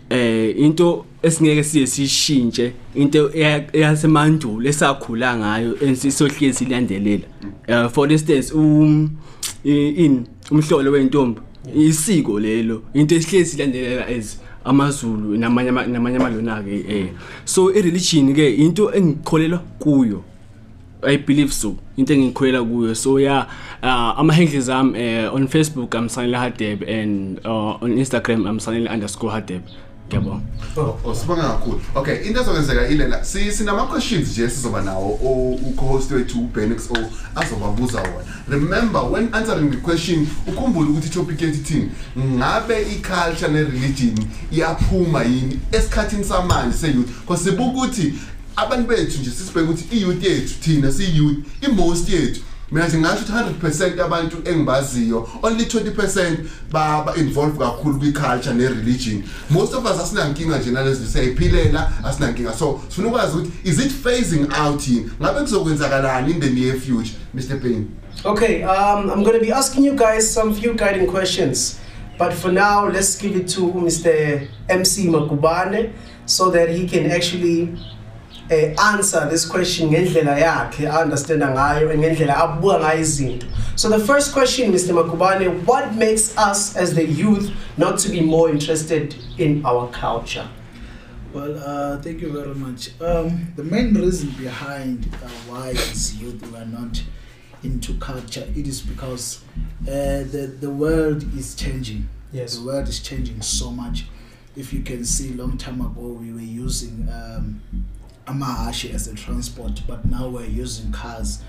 Eh 0.10 0.54
into 0.58 1.06
esingeke 1.24 1.64
siye 1.64 1.88
sishintshe 1.88 2.72
into 2.96 3.30
eya- 3.34 3.68
eyasemandulo 3.74 4.70
esakhula 4.70 5.38
ngayo 5.38 5.78
esisohlezi 5.84 6.54
silandelela. 6.54 7.24
Eh, 7.68 7.90
for 7.90 8.12
instance 8.12 8.52
um 8.54 9.10
in 9.64 10.26
umhlolo 10.52 10.92
wentombi 10.92 11.42
isiko 11.76 12.40
lelo 12.40 12.82
into 12.94 13.16
esihlezi 13.16 13.52
silandelela 13.52 14.08
as 14.08 14.40
amazulu 14.66 15.38
namanye 15.38 15.70
ama- 15.70 15.88
namanye 15.88 16.18
amalona 16.18 16.64
ke 16.64 16.86
eh. 16.90 17.08
So 17.46 17.70
i 17.70 17.82
religion 17.82 18.34
ke 18.34 18.56
into 18.58 18.90
engikholelwa 18.92 19.60
kuyo 19.80 20.24
I 21.04 21.18
believe 21.18 21.54
so 21.54 21.76
into 21.98 22.14
engikholela 22.14 22.64
kuyo. 22.66 22.96
So 22.96 23.18
yeah 23.20 23.46
uh, 23.84 24.18
ama 24.20 24.34
handles 24.34 24.70
am 24.70 24.96
uh, 24.96 25.34
on 25.36 25.48
Facebook 25.48 25.94
I'm 25.96 26.08
Sanile 26.10 26.38
Hadeb 26.38 26.82
and 26.90 27.40
uh, 27.46 27.78
on 27.82 27.94
Instagram 27.98 28.48
I'm 28.50 28.60
Sanile 28.60 28.90
Hadeb 30.12 30.24
ngiyabonga 30.24 30.42
Oh 30.78 31.14
sibonga 31.14 31.42
kakhulu. 31.42 31.82
Okay, 31.96 32.28
into 32.28 32.42
ezokwenzeka 32.42 32.88
ilela. 32.88 33.26
Si 33.26 33.52
sinama 33.52 33.88
questions 33.88 34.32
nje 34.32 34.50
sizoba 34.50 34.82
nawo 34.82 35.20
o 35.24 35.60
u-co-host 35.70 36.12
wethu 36.12 36.40
uBenix 36.40 36.90
o 36.92 36.98
azobabuza 37.36 38.02
wona. 38.02 38.26
Remember 38.48 39.02
when 39.02 39.34
answering 39.34 39.72
the 39.72 39.78
question 39.78 40.28
ukhumbule 40.48 40.90
ukuthi 40.90 41.10
topic 41.10 41.42
yethu 41.42 41.64
thini. 41.64 41.92
Ngabe 42.18 42.82
i-culture 42.82 43.52
ne-religion 43.52 44.28
iyaphuma 44.52 45.24
yini 45.24 45.60
esikhathini 45.72 46.24
samanje 46.24 46.78
se-youth? 46.78 47.10
Because 47.22 47.44
sibuka 47.44 47.72
ukuthi 47.72 48.14
abantu 48.56 48.88
bethu 48.88 49.20
nje 49.20 49.32
sisibheka 49.32 49.72
ukuthi 49.72 49.96
i-youth 49.96 50.24
yethu 50.24 50.54
thina 50.62 50.92
si-youth 50.92 51.38
i-most 51.62 52.10
yethu 52.10 52.42
mina 52.72 52.88
nje 52.88 52.98
ngasho 52.98 53.16
ukuthi 53.16 53.84
100% 53.84 54.00
yabantu 54.00 54.38
engibaziyo 54.46 55.30
only 55.42 55.64
20% 55.64 56.38
ba 56.72 57.04
ba 57.06 57.16
involve 57.16 57.58
kakhulu 57.60 58.00
kwi 58.00 58.12
culture 58.12 58.54
ne 58.54 58.68
religion 58.68 59.24
most 59.50 59.74
of 59.74 59.86
us 59.86 60.00
asinankinga 60.02 60.58
nje 60.58 60.72
nalezi 60.72 61.08
siyayiphilela 61.08 61.92
asinankinga 62.04 62.54
so 62.54 62.82
sifuna 62.90 63.08
ukwazi 63.08 63.38
ukuthi 63.38 63.52
is 63.64 63.80
it 63.80 63.92
phasing 64.04 64.48
out 64.66 64.88
yini 64.88 65.12
ngabe 65.22 65.40
kuzokwenzakalani 65.40 66.32
in 66.32 66.40
the 66.40 66.50
near 66.50 66.80
future 66.80 67.16
Mr 67.34 67.62
Payne 67.62 67.86
Okay, 68.24 68.64
um, 68.64 69.10
I'm 69.10 69.24
going 69.24 69.38
to 69.38 69.46
be 69.46 69.52
asking 69.52 69.84
you 69.84 69.94
guys 69.94 70.32
some 70.32 70.54
few 70.56 70.74
guiding 70.74 71.06
questions. 71.06 71.80
But 72.18 72.34
for 72.34 72.52
now, 72.52 72.88
let's 72.88 73.18
give 73.18 73.36
it 73.36 73.48
to 73.50 73.62
Mr. 73.74 74.48
MC 74.70 75.08
Makubane 75.08 75.94
so 76.26 76.50
that 76.50 76.70
he 76.70 76.88
can 76.88 77.12
actually 77.12 77.78
uh, 78.52 78.82
answer 78.94 79.28
this 79.30 79.46
question 79.46 79.90
ngendlela 79.90 80.38
yakhe 80.40 80.88
understanda 81.04 81.48
ngayo 81.48 81.98
ngendlela 81.98 82.38
abuka 82.38 82.80
ngayo 82.80 83.00
izinto. 83.00 83.48
So 83.76 83.90
the 83.90 84.00
first 84.00 84.34
question 84.34 84.72
Mr. 84.72 84.94
Makubane, 84.94 85.66
what 85.66 85.96
makes 85.96 86.38
us 86.38 86.76
as 86.76 86.94
the 86.94 87.06
youth 87.06 87.52
not 87.78 88.00
to 88.00 88.10
be 88.10 88.22
more 88.22 88.50
interested 88.50 89.16
in 89.38 89.66
our 89.66 89.90
culture? 89.92 90.48
Well, 91.34 91.58
uh, 91.58 92.02
thank 92.02 92.22
you 92.22 92.32
very 92.32 92.56
much. 92.56 92.92
Um, 93.02 93.52
the 93.58 93.64
main 93.64 93.94
reason 93.94 94.30
behind 94.40 95.10
uh, 95.22 95.28
why 95.50 95.72
as 95.72 96.16
youth 96.16 96.42
we 96.50 96.58
are 96.58 96.66
not 96.66 97.04
into 97.64 97.94
culture, 97.96 98.48
it 98.56 98.68
is 98.68 98.80
because 98.82 99.44
uh, 99.82 100.24
the 100.32 100.56
the 100.62 100.70
world 100.70 101.24
is 101.36 101.56
changing. 101.56 102.08
Yes. 102.32 102.58
The 102.58 102.66
world 102.66 102.88
is 102.88 103.00
changing 103.00 103.42
so 103.42 103.72
much. 103.72 104.06
If 104.56 104.72
you 104.72 104.82
can 104.84 105.04
see, 105.04 105.34
long 105.34 105.58
time 105.58 105.82
ago 105.82 106.08
we 106.08 106.32
were 106.32 106.40
using 106.40 107.10
um, 107.12 107.62
amahashi 108.26 108.94
as 108.94 109.08
a 109.08 109.16
transport, 109.16 109.82
but 109.88 110.06
now 110.06 110.28
we're 110.28 110.46
using 110.46 110.92
cars 110.92 111.42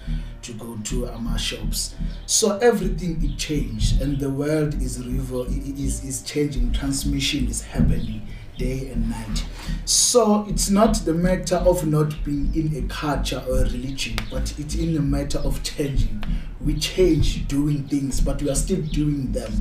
to 0.43 0.53
go 0.53 0.79
to 0.85 1.07
our 1.09 1.39
shops. 1.39 1.95
So 2.27 2.59
everything 2.59 3.23
it 3.25 3.37
changed, 3.39 4.01
and 4.01 4.19
the 4.19 4.31
world 4.31 4.75
is 4.81 4.99
revo- 4.99 5.49
is 5.79 6.05
is 6.05 6.23
changing. 6.23 6.73
Transmission 6.73 7.49
is 7.49 7.63
happening 7.63 8.27
day 8.59 8.89
and 8.89 9.11
night. 9.11 9.45
So 9.85 10.47
it's 10.49 10.71
not 10.71 10.95
the 11.05 11.13
matter 11.15 11.57
of 11.57 11.87
not 11.87 12.25
being 12.25 12.55
in 12.55 12.77
a 12.85 12.89
culture 12.89 13.43
or 13.49 13.59
a 13.59 13.65
religion, 13.65 14.17
but 14.31 14.55
it's 14.59 14.75
in 14.75 14.95
the 14.95 15.03
matter 15.03 15.39
of 15.39 15.63
changing. 15.63 16.25
We 16.65 16.75
change 16.79 17.47
doing 17.49 17.85
things, 17.85 18.21
but 18.21 18.43
we 18.43 18.51
are 18.51 18.55
still 18.55 18.81
doing 18.83 19.33
them. 19.33 19.53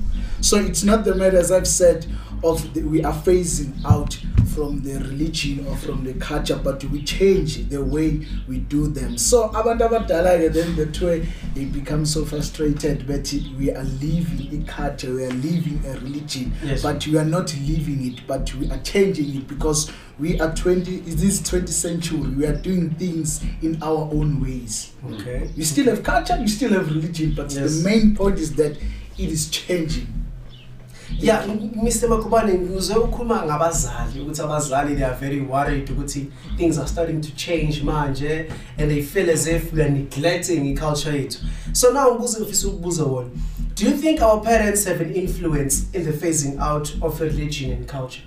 So 0.42 0.58
it's 0.58 0.84
not 0.84 1.04
the 1.04 1.14
matter, 1.16 1.38
as 1.38 1.52
I've 1.52 1.68
said, 1.68 2.06
of 2.44 2.74
the, 2.74 2.84
we 2.84 3.04
are 3.04 3.14
phasing 3.14 3.74
out 3.86 4.18
from 4.54 4.82
the 4.84 4.94
religion 5.00 5.66
or 5.68 5.75
from 5.75 6.04
the 6.06 6.14
culture, 6.14 6.56
but 6.64 6.84
we 6.86 7.02
change 7.04 7.68
the 7.70 7.84
way 7.84 8.25
we 8.48 8.60
do 8.60 8.88
them. 8.88 9.18
So 9.18 9.50
abantu 9.50 9.90
abadala 9.90 10.54
then 10.54 10.75
that 10.78 11.02
way 11.02 11.28
they 11.54 11.66
become 11.66 12.06
so 12.06 12.24
frustrated 12.24 13.06
but 13.08 13.34
we 13.58 13.72
are 13.72 13.84
living 13.84 14.62
a 14.64 14.72
culture, 14.72 15.14
we 15.14 15.25
are 15.25 15.32
living 15.32 15.82
a 15.86 15.94
religion, 16.00 16.54
Yes. 16.64 16.84
but 16.84 17.06
we 17.08 17.18
are 17.18 17.25
not 17.25 17.54
living 17.68 18.14
it, 18.14 18.22
but 18.28 18.54
we 18.56 18.70
are 18.72 18.80
changing 18.80 19.36
it 19.36 19.48
because 19.48 19.92
we 20.19 20.39
are 20.39 20.53
20 20.53 21.03
is 21.07 21.15
this 21.17 21.41
20th 21.41 21.69
century 21.69 22.19
we 22.38 22.45
are 22.45 22.55
doing 22.55 22.89
things 23.00 23.41
in 23.62 23.77
our 23.84 24.10
own 24.13 24.41
ways 24.41 24.91
Okay. 25.13 25.50
you 25.55 25.63
still 25.65 25.86
have 25.86 26.01
culture 26.03 26.38
you 26.41 26.48
still 26.48 26.72
have 26.74 26.88
religion 26.95 27.34
but 27.36 27.51
Yes. 27.53 27.77
the 27.77 27.89
main 27.89 28.15
point 28.15 28.39
is 28.39 28.51
that 28.55 28.72
it 29.17 29.29
is 29.31 29.50
changing 29.50 30.07
Yeah, 31.19 31.43
M- 31.43 31.69
Mr. 31.84 32.07
Makubane, 32.10 32.53
ngizwe 32.53 32.95
ukhuluma 32.95 33.45
ngabazali 33.45 34.22
ukuthi 34.22 34.41
abazali 34.41 34.95
they 34.95 35.05
are 35.05 35.15
very 35.19 35.41
worried 35.41 35.89
ukuthi 35.91 36.27
things 36.57 36.77
are 36.77 36.88
starting 36.88 37.22
to 37.22 37.31
change 37.36 37.81
manje 37.84 38.50
and 38.77 38.91
they 38.91 39.01
feel 39.03 39.29
as 39.29 39.48
if 39.48 39.74
we 39.74 39.81
are 39.84 39.89
neglecting 39.91 40.65
i-culture 40.67 41.12
yethu. 41.17 41.38
So 41.74 41.91
now 41.93 42.12
ngibuze 42.12 42.39
ngifisa 42.39 42.67
ukubuza 42.67 43.03
wona. 43.03 43.29
Do 43.75 43.86
you 43.86 43.98
think 43.98 44.22
our 44.22 44.41
parents 44.41 44.86
have 44.86 45.01
an 45.03 45.13
influence 45.15 45.86
in 45.93 46.03
the 46.05 46.12
phasing 46.13 46.57
out 46.60 46.89
of 47.01 47.22
religion 47.22 47.72
and 47.72 47.88
culture? 47.88 48.24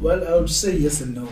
Well 0.00 0.26
i 0.26 0.34
would 0.40 0.50
say 0.50 0.76
yes 0.76 1.00
and 1.00 1.14
no 1.14 1.28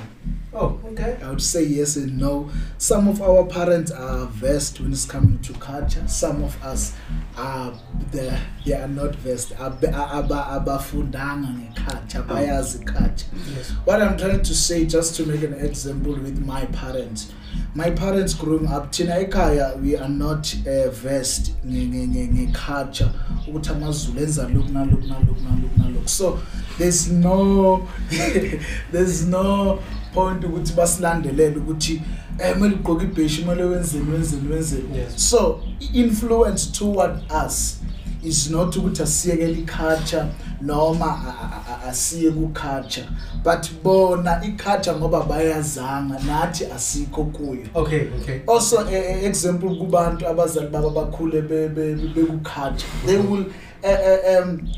Oh, 0.54 0.80
okay. 0.92 1.18
I 1.22 1.28
would 1.28 1.42
say 1.42 1.62
yes 1.62 1.96
and 1.96 2.16
no. 2.18 2.50
Some 2.78 3.06
of 3.06 3.20
our 3.20 3.44
parents 3.44 3.90
are 3.90 4.24
versed 4.28 4.80
when 4.80 4.92
it's 4.92 5.04
coming 5.04 5.38
to 5.40 5.52
culture. 5.52 6.02
Some 6.08 6.42
of 6.42 6.60
us 6.64 6.94
are 7.36 7.74
they, 8.10 8.36
they 8.64 8.72
are 8.72 8.88
not 8.88 9.14
versed. 9.16 9.52
Abe- 9.52 9.92
aba- 9.94 10.48
abafundanga 10.58 11.48
ngeculture, 11.74 12.26
bayazi 12.26 12.84
culture. 12.84 13.26
Yes. 13.54 13.70
What 13.84 14.00
I'm 14.00 14.16
trying 14.16 14.42
to 14.42 14.54
say, 14.54 14.86
just 14.86 15.14
to 15.16 15.26
make 15.26 15.42
an 15.42 15.52
example 15.52 16.14
with 16.14 16.38
my 16.44 16.64
parents. 16.66 17.30
My 17.74 17.90
parents 17.90 18.34
growing 18.34 18.66
up, 18.66 18.92
thina 18.92 19.14
ekhaya 19.24 19.80
we 19.80 19.96
are 19.96 20.08
not 20.08 20.54
uh, 20.66 20.90
versed 20.90 21.52
nge- 21.66 21.88
nge- 21.88 22.08
nge- 22.08 22.28
nge-culture 22.32 23.10
ukuthi 23.48 23.70
amazulu 23.70 24.20
enza 24.20 24.48
lokhu 24.48 24.72
nalokhu 24.72 25.06
nalokhu 25.06 25.42
nalokhu 25.42 25.78
nalokhu. 25.78 26.08
So 26.08 26.40
there's 26.78 27.10
no 27.10 27.88
there's 28.92 29.26
no 29.26 29.78
point 30.14 30.44
ukuthi 30.44 30.72
basilandelele 30.72 31.56
ukuthi 31.56 32.02
eh 32.38 32.54
kumele 32.54 32.74
ugqoke 32.74 33.04
ibheshi 33.04 33.42
kumele 33.42 33.64
wenzeni 33.64 34.12
wenzeni 34.12 34.52
wenzeni 34.52 35.06
so 35.16 35.60
influence 35.92 36.72
toward 36.72 37.20
us 37.46 37.80
is 38.22 38.50
not 38.50 38.76
ukuthi 38.76 39.02
asiyekele 39.02 39.52
i-culture 39.52 40.24
noma 40.62 41.06
a- 41.06 41.34
a- 41.42 41.84
a- 41.86 41.88
asiye 41.90 42.30
ku-culture 42.30 43.06
but 43.44 43.70
bona 43.84 44.40
i-culture 44.44 44.96
ngoba 44.96 45.20
bayazanga 45.22 46.18
nathi 46.26 46.66
asikho 46.66 47.24
kuyo. 47.24 47.66
Okay 47.74 48.00
okay. 48.22 48.40
Also 48.46 48.80
eh, 48.90 48.92
eh, 49.10 49.24
example 49.24 49.68
kubantu 49.78 50.28
abazali 50.28 50.66
baba 50.68 50.90
bakhule 50.90 51.42
be- 51.42 51.68
be- 51.68 51.94
be- 51.94 52.08
beku-culture 52.14 52.86
they 53.06 53.16
will 53.16 53.44
eh, 53.82 54.42
um, 54.42 54.68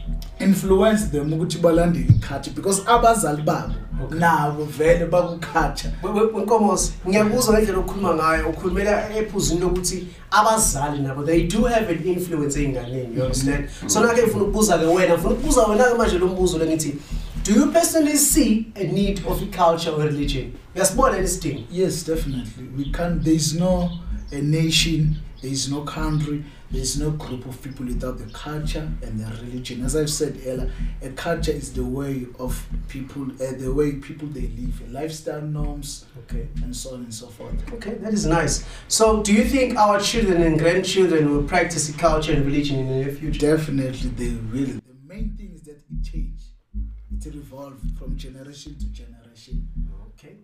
influence 0.40 1.06
them 1.06 1.32
ukuthi 1.32 1.58
balandele 1.58 2.06
i-culture 2.08 2.52
because 2.54 2.82
abazali 2.86 3.42
babo 3.42 3.74
nabo 4.10 4.64
vele 4.64 5.06
baku-culture 5.06 5.92
Nkomosi 6.42 6.92
ngiyakuzwa 7.08 7.54
ngendlela 7.54 7.78
okhuluma 7.78 8.14
ngayo 8.14 8.48
ukhulumela 8.48 9.16
ephuzini 9.16 9.60
lokuthi 9.60 10.06
abazali 10.30 11.02
nabo 11.02 11.22
they 11.22 11.46
do 11.46 11.64
have 11.64 11.92
an 11.92 12.06
influence 12.06 12.60
ey'nganeni 12.60 13.16
you 13.16 13.22
understand? 13.22 13.68
So 13.86 14.00
nake 14.00 14.22
ngifuna 14.22 14.44
ukubuza-ke 14.44 14.84
wena 14.84 15.14
ngifuna 15.14 15.34
ukubuza 15.34 15.66
wena-ke 15.66 15.94
manje 15.98 16.18
lo 16.18 16.26
mbuzo 16.26 16.58
lo 16.58 16.66
ngithi 16.66 16.94
do 17.44 17.52
you 17.52 17.72
personally 17.72 18.16
see 18.16 18.66
a 18.76 18.84
need 18.84 19.22
of 19.26 19.42
i-culture 19.42 19.90
or 19.90 20.04
religion? 20.04 20.52
Yini 20.74 21.24
isidingo? 21.24 21.62
Yes 21.70 22.04
definitely. 22.04 22.68
We 22.76 22.92
can't 22.92 23.24
there 23.24 23.34
is 23.34 23.54
no 23.54 23.90
a 24.32 24.40
nation 24.40 25.16
there 25.42 25.52
is 25.52 25.70
no 25.70 25.80
country 25.82 26.44
there 26.70 26.80
is 26.80 26.98
no 27.00 27.10
group 27.10 27.46
of 27.46 27.60
people 27.62 27.84
without 27.86 28.18
the 28.18 28.26
culture 28.32 28.88
and 29.02 29.18
their 29.18 29.32
religion. 29.42 29.84
As 29.84 29.96
i've 29.96 30.10
said 30.10 30.40
earlier 30.46 30.70
a 31.02 31.08
culture 31.10 31.52
is 31.52 31.72
the 31.72 31.84
way 31.84 32.26
of 32.38 32.64
people 32.88 33.22
uh, 33.42 33.52
the 33.58 33.72
way 33.72 33.92
people 33.92 34.28
they 34.28 34.48
live 34.58 34.90
lifestyle 34.90 35.42
norms 35.42 36.06
okay. 36.18 36.48
and 36.62 36.74
so 36.74 36.94
on 36.94 37.00
and 37.02 37.14
so 37.14 37.26
forth. 37.26 37.54
Okay 37.74 37.94
that 37.94 38.12
is 38.12 38.26
nice. 38.26 38.64
So 38.88 39.22
do 39.22 39.32
you 39.32 39.44
think 39.44 39.76
our 39.76 40.00
children 40.00 40.42
and 40.42 40.58
grandchildren 40.58 41.30
will 41.30 41.44
practice 41.44 41.88
the 41.88 41.98
culture 41.98 42.32
and 42.32 42.44
religion 42.46 42.78
in 42.78 42.88
the 42.88 42.94
near 43.04 43.12
future? 43.12 43.40
Definitely 43.56 44.10
they 44.10 44.34
will. 44.52 44.80
The 44.80 45.14
main 45.14 45.34
thing 45.36 45.52
is 45.54 45.62
that 45.62 45.76
it 45.76 46.04
change 46.04 46.40
it 47.12 47.34
revolve 47.34 47.78
from 47.98 48.16
generation 48.16 48.78
to 48.78 48.86
generation. 48.86 49.68
Okay. 50.08 50.36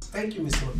Thank 0.00 0.34
you 0.34 0.40
mr 0.42 0.62
you 0.62 0.72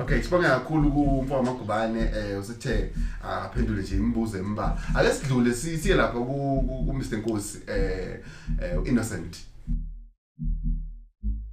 okay 0.00 0.22
sibonge 0.22 0.46
kakhulu 0.48 0.90
kumfo 0.92 1.36
amagubane 1.36 2.00
eh 2.00 2.40
usithe 2.40 2.90
aphendule 3.22 3.82
nje 3.82 3.96
imibuzo 3.96 4.38
emba 4.38 4.78
ake 4.94 5.12
sidlule 5.12 5.54
si- 5.54 5.78
siye 5.78 5.94
lapha 5.94 6.18
ku 6.18 6.24
ku- 6.68 6.84
ku 6.86 6.92
Mr 6.94 7.16
Nkosi 7.18 7.58
eh 7.66 8.20
eh, 8.62 8.78
innocent 8.88 9.36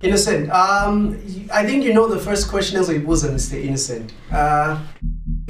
Innocent, 0.03 0.49
um, 0.49 1.15
I 1.53 1.63
think 1.65 1.83
you 1.83 1.93
know 1.93 2.07
the 2.09 2.19
first 2.19 2.49
question 2.49 2.77
engizoyibuza 2.81 3.27
Mr. 3.31 3.63
Innocent. 3.63 4.11
Uh, 4.31 4.79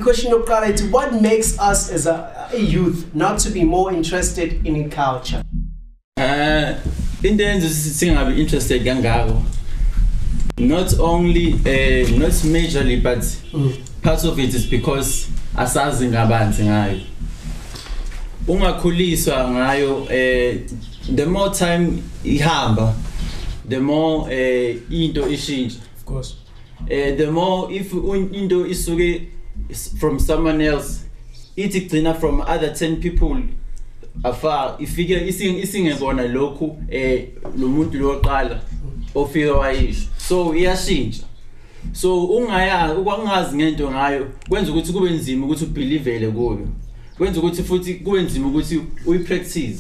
question 0.04 0.32
yokuqala 0.32 0.68
ithi 0.70 0.84
what 0.92 1.22
makes 1.22 1.58
us 1.60 1.90
as 1.92 2.06
a, 2.08 2.48
a 2.54 2.58
youth 2.60 3.06
not 3.16 3.40
to 3.40 3.50
be 3.50 3.64
more 3.64 3.94
interested 3.96 4.66
in 4.68 4.90
culture? 4.90 5.42
Eh 6.18 6.76
into 7.24 7.44
yenza 7.44 7.68
ukuthi 7.68 7.90
singabe 7.90 8.36
interested 8.42 8.84
kangako 8.84 9.42
not 10.68 11.00
only 11.00 11.56
eh 11.66 12.06
not 12.18 12.32
majorly 12.44 13.02
but 13.02 13.24
part 14.02 14.24
of 14.24 14.40
it 14.40 14.54
is 14.54 14.66
because 14.70 15.28
asazi 15.56 16.08
ngabanzi 16.08 16.64
ngayo. 16.64 17.00
Ungakhuliswa 18.48 19.50
ngayo 19.52 20.08
eh 20.10 20.60
the 21.16 21.26
more 21.26 21.50
time 21.50 22.04
ihamba 22.24 22.94
the 23.70 23.80
more 23.80 24.28
eh 24.34 24.78
into 24.90 25.28
ishintsha. 25.30 25.80
Of 25.98 26.06
course. 26.06 26.36
eh 26.90 27.16
the 27.18 27.32
more 27.32 27.72
if 27.74 27.94
into 28.34 28.66
isuke 28.66 29.28
from 30.00 30.20
someone 30.20 30.62
else 30.62 31.06
ithi 31.56 31.82
gcina 31.82 32.14
from 32.20 32.42
other 32.42 32.70
10 32.74 32.96
people 33.02 33.38
afar 34.24 34.76
ifike 34.80 35.28
ising- 35.28 35.60
isingekona 35.64 36.24
lokhu 36.28 36.78
eh 36.92 37.28
lo 37.58 37.68
muntu 37.68 37.98
loqala 38.00 38.62
ofike 39.16 39.46
wayisho. 39.52 40.08
So 40.28 40.56
iyashintsha. 40.56 41.24
So 41.94 42.26
ungaya 42.26 42.94
ukwangazi 42.94 43.56
ngento 43.56 43.92
ngayo 43.92 44.28
kwenza 44.50 44.72
ukuthi 44.72 44.94
kube 44.94 45.10
nzima 45.10 45.46
ukuthi 45.46 45.64
ubelievele 45.66 46.28
kuyo. 46.28 46.68
Kwenza 47.18 47.40
ukuthi 47.40 47.64
futhi 47.64 47.94
kube 47.94 48.22
nzima 48.22 48.48
ukuthi 48.48 48.82
uyipractice. 49.06 49.80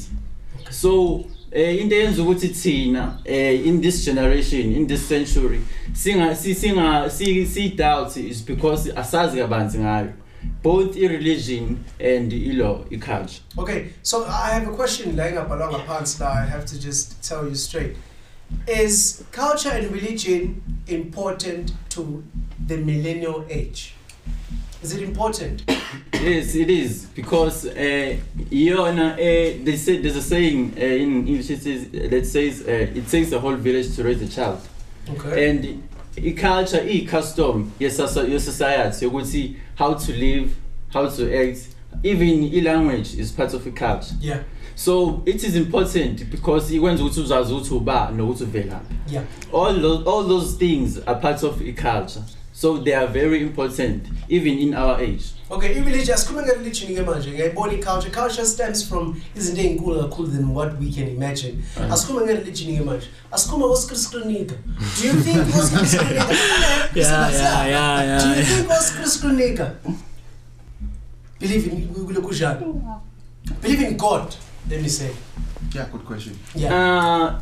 So 0.69 1.24
eh 1.51 1.81
into 1.81 1.95
yenza 1.95 2.21
ukuthi 2.21 2.48
thina 2.48 3.19
eh 3.25 3.65
in 3.67 3.81
this 3.81 4.05
generation 4.05 4.71
in 4.75 4.88
this 4.88 5.08
century 5.08 5.60
singa 5.93 6.36
si- 6.36 6.56
singa 6.56 7.10
si 7.10 7.45
si 7.45 7.69
doubt 7.69 8.17
is 8.17 8.41
because 8.45 8.91
asazi 8.95 9.38
kabanzi 9.38 9.77
ngayo 9.77 10.13
both 10.63 10.95
i-religion 10.97 11.77
and 11.99 12.34
ilo 12.34 12.86
i-culture. 12.89 13.41
Okay, 13.58 13.86
so 14.01 14.25
I 14.25 14.54
have 14.54 14.67
a 14.67 14.75
question 14.75 15.15
laying 15.15 15.38
up 15.38 15.51
along 15.51 15.73
our 15.75 15.86
pants 15.86 16.15
that 16.15 16.32
I 16.32 16.45
have 16.45 16.65
to 16.65 16.80
just 16.80 17.21
tell 17.30 17.47
you 17.47 17.56
straight. 17.56 17.95
Is 18.67 19.23
culture 19.31 19.69
and 19.69 19.91
religion 19.91 20.61
important 20.87 21.73
to 21.89 22.23
the 22.67 22.77
millennial 22.77 23.45
age? 23.49 23.93
Is 24.83 24.93
it 24.93 25.03
important? 25.03 25.63
yes 26.13 26.55
it 26.55 26.69
is 26.69 27.05
because 27.15 27.65
uh 27.65 28.15
yona 28.51 29.13
uh, 29.13 29.17
they 29.65 29.75
say 29.75 29.97
there's 29.97 30.15
a 30.15 30.21
saying 30.21 30.73
uh, 30.77 30.81
in 30.83 31.27
english 31.27 31.49
it 31.49 31.61
says 31.61 31.89
that 32.11 32.25
says 32.25 32.61
uh, 32.67 32.71
it 32.99 33.07
takes 33.07 33.31
a 33.31 33.39
whole 33.39 33.55
village 33.55 33.95
to 33.95 34.03
raise 34.03 34.21
a 34.21 34.27
child 34.27 34.59
Okay. 35.09 35.49
and 35.49 35.83
i-culture 36.17 36.81
yesasa- 37.79 38.27
ye-society 38.29 39.05
yokuthi 39.05 39.55
how 39.75 39.93
to 39.95 40.11
live 40.13 40.55
how 40.93 41.09
to 41.09 41.23
act 41.43 41.67
even 42.03 42.43
i-language 42.53 43.15
is 43.15 43.31
part 43.31 43.53
of 43.53 43.65
i-culture 43.65 44.05
Yeah. 44.21 44.43
So 44.86 45.22
it 45.26 45.44
is 45.44 45.56
important 45.56 46.24
because 46.26 46.76
ikwenza 46.76 47.04
ukuthi 47.04 47.20
uzazi 47.20 47.54
ukuthi 47.54 47.74
uba 47.74 48.12
nokuthi 48.12 48.44
uvelaphi 48.44 48.94
Yeah. 49.12 49.26
all 49.54 49.82
those, 49.82 50.10
all 50.10 50.28
those 50.28 50.58
things 50.58 51.00
are 51.06 51.20
part 51.20 51.44
of 51.44 51.62
i-culture 51.62 52.24
so 52.54 52.78
they 52.78 52.96
are 52.96 53.08
very 53.08 53.41
important 53.41 54.04
even 54.30 54.58
in 54.60 54.74
our 54.74 55.02
age 55.02 55.24
Okay, 55.52 55.67
i-religion, 55.76 56.13
asikhulume 56.15 56.46
nge-religion 56.46 56.96
ke 56.96 57.02
manje, 57.02 57.32
ngiyayibona 57.32 57.74
i-culture. 57.74 58.10
Culture 58.12 58.46
stems 58.46 58.84
from 58.89 59.22
izinto 59.36 59.62
ey'nkulu 59.62 60.00
kakhulu 60.00 60.32
than 60.32 60.54
what 60.56 60.80
we 60.80 60.91
can 60.91 61.08
imagine. 61.10 61.54
Asikhulume 61.91 62.26
nge-religion 62.26 62.78
ke 62.78 62.86
manje. 62.86 63.08
Asikhulume 63.32 63.67
ngosikristu 63.67 64.20
nika. 64.26 64.56
Do 65.02 65.08
you 65.08 65.13
think 65.13 65.38
Do 66.94 67.00
you 67.00 68.44
think 68.46 68.67
ngosikristu 68.67 69.30
nika? 69.30 69.72
Believe 71.39 71.67
in 71.72 71.88
kulokujana. 71.88 72.60
Believe 73.62 73.88
in 73.88 73.98
God, 73.98 74.36
let 74.69 74.82
me 74.82 74.89
say. 74.89 75.10
yeah 75.76 75.86
good 75.91 76.02
question 76.06 76.34
Yeah. 76.56 76.74
Uh, 76.76 77.34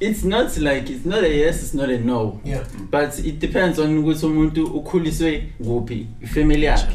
it's 0.00 0.24
not 0.24 0.56
like 0.58 0.90
it's 0.92 1.06
not 1.06 1.24
a 1.24 1.28
yes 1.36 1.62
it's 1.62 1.74
not 1.74 1.88
a 1.90 1.98
no 1.98 2.40
Yeah. 2.44 2.64
but 2.90 3.18
it 3.18 3.38
depends 3.38 3.78
on 3.78 3.98
ukuthi 3.98 4.26
umuntu 4.26 4.64
ukhuliswe 4.66 5.52
kuphi 5.64 6.06
ifamily 6.22 6.64
yakhe 6.64 6.86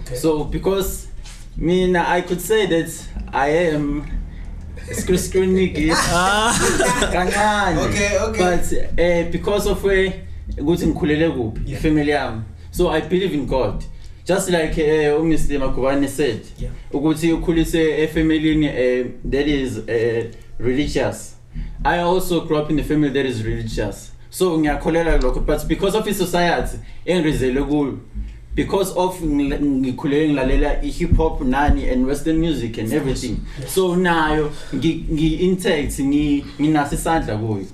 Okay. 0.00 0.16
so 0.18 0.44
because 0.44 1.08
mina 1.56 2.08
i 2.08 2.22
could 2.22 2.40
say 2.40 2.66
that 2.66 2.90
i 3.32 3.68
am 3.74 4.02
skriskruniki 4.92 5.88
kancane 7.12 7.80
Okay, 7.80 8.18
okay. 8.18 8.38
but 8.44 8.72
uh, 8.72 9.30
because 9.32 9.70
of 9.70 9.84
where 9.84 10.12
ukuthi 10.58 10.86
ngikhulele 10.86 11.30
kuphi 11.30 11.72
ifamily 11.72 12.10
yami 12.10 12.42
so 12.70 12.90
i 12.92 13.00
believe 13.00 13.34
in 13.34 13.46
god 13.46 13.84
just 14.28 14.50
like 14.50 14.76
uh, 14.78 15.20
umr 15.20 15.58
magubane 15.58 16.08
said 16.08 16.40
Yeah. 16.60 16.72
ukuthi 16.92 17.32
ukhulise 17.32 18.02
efamilini 18.02 18.66
uh, 18.68 19.06
that 19.30 19.46
is 19.46 19.78
uh, 19.78 20.24
religious. 20.58 21.34
I 21.84 21.98
also 22.00 22.40
grew 22.40 22.58
up 22.58 22.70
in 22.70 22.78
a 22.78 22.82
family 22.84 23.10
that 23.10 23.26
is 23.26 23.42
religious. 23.44 24.12
So 24.30 24.58
ngiyakholelwa 24.58 25.18
lokho 25.22 25.40
but 25.46 25.66
because 25.68 25.94
of 25.98 26.06
i-society 26.06 26.78
engirizele 27.06 27.62
kuyo. 27.62 27.98
Because 28.54 28.92
of 28.96 29.20
ngikhulele 29.22 30.28
ngilalela 30.28 30.82
i-hip 30.84 31.16
hop 31.16 31.40
nani 31.42 31.88
and 31.88 32.06
western 32.06 32.38
music 32.40 32.78
and 32.78 32.92
everything. 32.92 33.36
So 33.68 33.96
nayo 33.96 34.50
ngi- 34.74 35.04
ngi-intact 35.10 35.98
ngi- 36.00 36.44
nginaso 36.60 36.94
isandla 36.94 37.36
kuyo. 37.38 37.64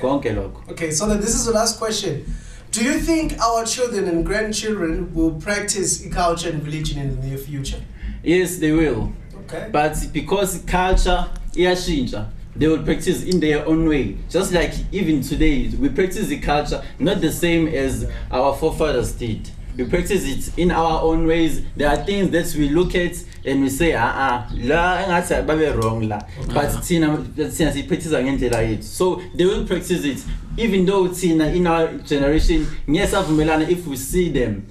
Konke 0.00 0.32
lokho. 0.32 0.62
Okay, 0.70 0.90
so 0.90 1.06
then 1.06 1.20
this 1.20 1.34
is 1.34 1.44
the 1.46 1.52
last 1.52 1.78
question. 1.78 2.24
Do 2.72 2.82
you 2.82 2.98
think 2.98 3.38
our 3.38 3.64
children 3.66 4.08
and 4.08 4.24
grandchildren 4.24 5.12
will 5.14 5.32
practice 5.32 6.06
culture 6.10 6.48
and 6.48 6.64
religion 6.64 6.98
in 6.98 7.20
the 7.20 7.26
near 7.28 7.38
future? 7.38 7.80
yes 8.24 8.56
they 8.58 8.70
will 8.72 9.12
Okay. 9.44 9.68
but 9.72 9.94
because 10.12 10.58
culture 10.66 11.26
iyashintsha 11.54 12.28
they 12.54 12.68
will 12.68 12.82
practice 12.84 13.24
in 13.24 13.40
their 13.40 13.66
own 13.66 13.88
way 13.88 14.16
just 14.30 14.52
like 14.52 14.72
even 14.92 15.20
today 15.22 15.68
we 15.80 15.88
practice 15.88 16.28
the 16.28 16.38
culture 16.38 16.80
not 17.00 17.20
the 17.20 17.32
same 17.32 17.66
as 17.68 18.08
our 18.30 18.54
forefathers 18.56 19.12
did 19.12 19.50
we 19.76 19.84
practice 19.84 20.24
it 20.24 20.58
in 20.58 20.70
our 20.70 21.02
own 21.02 21.26
ways. 21.26 21.62
There 21.76 21.88
are 21.88 21.96
things 21.96 22.30
that 22.30 22.54
we 22.58 22.68
look 22.68 22.94
at 22.94 23.16
and 23.44 23.62
we 23.62 23.70
say 23.70 23.94
ah 23.94 24.12
ah 24.14 24.50
la 24.54 25.02
engathi 25.02 25.46
babe 25.46 25.76
wrong 25.76 26.08
la. 26.08 26.18
But 26.52 26.70
thina 26.82 27.16
thina 27.36 27.72
siyipractice 27.72 28.12
ngendlela 28.22 28.62
yethu. 28.62 28.82
So 28.84 29.22
they 29.34 29.46
will 29.46 29.66
practice 29.66 30.04
it. 30.04 30.24
Even 30.56 30.84
though 30.84 31.08
thina 31.08 31.54
in 31.54 31.66
our 31.66 31.88
generation 31.98 32.66
ngiyasavumelana 32.86 33.68
if 33.68 33.86
we 33.86 33.96
see 33.96 34.28
them. 34.28 34.66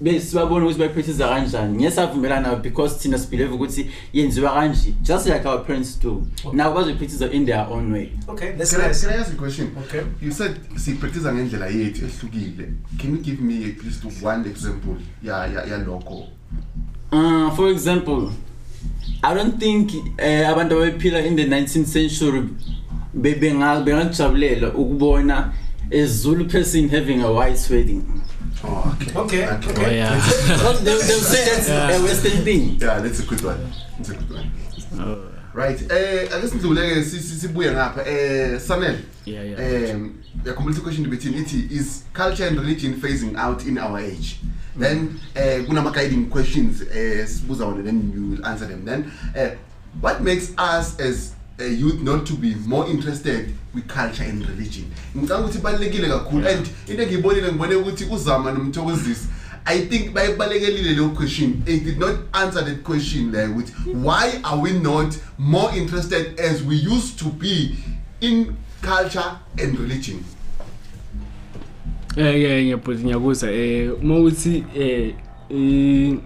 Besibabona 0.00 0.64
ukuthi 0.66 0.78
bayipractice 0.78 1.18
kanjani 1.18 1.78
ngesavumelana 1.78 2.48
nabo 2.48 2.62
because 2.62 2.98
thina 2.98 3.18
sibelieve 3.18 3.54
ukuthi 3.54 3.86
yenziwa 4.12 4.52
kanje 4.54 4.94
just 5.02 5.26
like 5.26 5.48
our 5.48 5.64
parents 5.64 6.00
do 6.02 6.22
nabo 6.52 6.74
bazoyipractice 6.74 7.32
in 7.32 7.46
their 7.46 7.66
own 7.70 7.92
way 7.92 8.08
Okay, 8.28 8.52
that's 8.52 8.70
Can 8.72 8.80
I, 8.80 8.86
nice. 8.88 9.00
can 9.06 9.14
I 9.14 9.16
ask 9.20 9.30
you 9.32 9.36
a 9.36 9.38
question? 9.38 9.76
Okay. 9.86 10.02
You 10.22 10.32
said 10.32 10.56
siyipractice 10.76 11.32
ngendlela 11.32 11.66
yethu 11.66 12.04
ehlukile. 12.06 12.68
Can 12.98 13.10
you 13.16 13.22
give 13.22 13.40
me 13.40 13.64
at 13.70 13.84
least 13.84 14.04
one 14.22 14.46
example 14.50 14.96
ya 15.22 15.46
ya 15.46 15.62
yalokho? 15.64 16.26
Uh, 17.12 17.50
for 17.56 17.68
example, 17.70 18.30
I 19.22 19.34
don't 19.34 19.58
think 19.58 19.90
uh, 20.18 20.50
abantu 20.52 20.82
abaphila 20.82 21.24
in 21.26 21.36
the 21.36 21.44
19th 21.46 21.86
century 21.86 22.42
be- 23.14 23.34
benga- 23.34 23.82
bengakujabulela 23.84 24.68
ukubona 24.74 25.52
a 25.90 26.04
Zulu 26.06 26.44
person 26.48 26.88
having 26.88 27.22
a 27.22 27.32
white 27.32 27.70
wedding. 27.70 28.02
Oh, 28.64 28.96
okay. 29.00 29.12
Okay, 29.14 29.46
Okay. 29.46 29.70
okay. 29.70 29.86
Oh, 29.86 29.90
yeah. 29.90 30.14
Because 30.48 30.84
they, 30.84 30.90
they 30.92 31.14
would 31.14 31.24
say 31.24 31.44
that's 31.44 31.68
a 31.68 32.02
Western 32.02 32.44
thing. 32.44 32.76
Yeah, 32.80 33.00
that's 33.00 33.20
a 33.20 33.22
good 33.24 33.42
one. 33.44 33.72
That's 33.98 34.10
a 34.10 34.14
good 34.14 34.30
one. 34.30 35.32
Right. 35.54 35.80
Eh 35.90 36.28
ake 36.28 36.48
sidluleke 36.48 37.04
si- 37.04 37.20
si- 37.20 37.40
sibuye 37.48 37.70
ngapha 37.72 38.02
eh 38.06 38.58
Sanel. 38.60 38.96
Yeah, 39.24 39.42
yeah. 39.42 39.94
Um 39.94 40.22
yakhumbula 40.44 40.80
question 40.82 41.08
between 41.10 41.34
ithi 41.34 41.70
is 41.72 42.04
culture 42.12 42.46
and 42.46 42.58
religion 42.58 42.94
phasing 43.00 43.36
out 43.36 43.64
in 43.66 43.78
our 43.78 43.98
age. 43.98 44.36
Then 44.76 45.18
eh 45.34 45.64
kunama 45.64 45.92
guiding 45.94 46.28
questions 46.30 46.82
eh 46.82 47.24
sibuza 47.26 47.64
wona 47.66 47.82
then 47.84 48.12
you 48.14 48.26
will 48.36 48.46
answer 48.46 48.66
them. 48.66 48.84
Then 48.84 49.10
eh 49.34 49.54
what 50.00 50.20
makes 50.22 50.52
us 50.58 50.98
as 51.00 51.32
a 51.32 51.35
youth 51.64 52.02
not 52.02 52.26
to 52.26 52.34
be 52.34 52.54
more 52.66 52.86
interested 52.90 53.54
with 53.74 53.86
culture 53.88 54.24
and 54.24 54.46
religion. 54.46 54.84
Ngicabanga 55.16 55.46
ukuthi 55.46 55.58
balekile 55.58 56.08
kakhulu. 56.08 56.48
And 56.48 56.68
into 56.88 57.02
engiyibonile 57.02 57.52
ngibone 57.52 57.74
ukuthi 57.74 58.04
uzama 58.04 58.52
nomthokozisi 58.52 59.28
I 59.68 59.80
think 59.80 60.12
bayibalekelile 60.14 60.92
leyo 60.92 61.08
question. 61.08 61.62
They 61.64 61.80
did 61.80 61.98
not 61.98 62.14
answer 62.32 62.62
that 62.62 62.84
question 62.84 63.32
there 63.32 63.50
with 63.50 63.70
why 63.86 64.40
are 64.44 64.58
we 64.60 64.72
not 64.72 65.18
more 65.38 65.74
interested 65.74 66.38
as 66.38 66.62
we 66.62 66.76
used 66.76 67.18
to 67.18 67.24
be 67.24 67.74
in 68.20 68.56
culture 68.80 69.38
and 69.58 69.78
religion? 69.78 70.24
Eh 72.16 72.42
yeah 72.42 72.62
ngiyabhuza 72.62 73.04
ngiyakuzwa 73.04 73.50
eh 73.50 73.90
uma 74.02 74.18
uthi 74.18 74.64
eh 74.76 75.14
i 75.50 76.18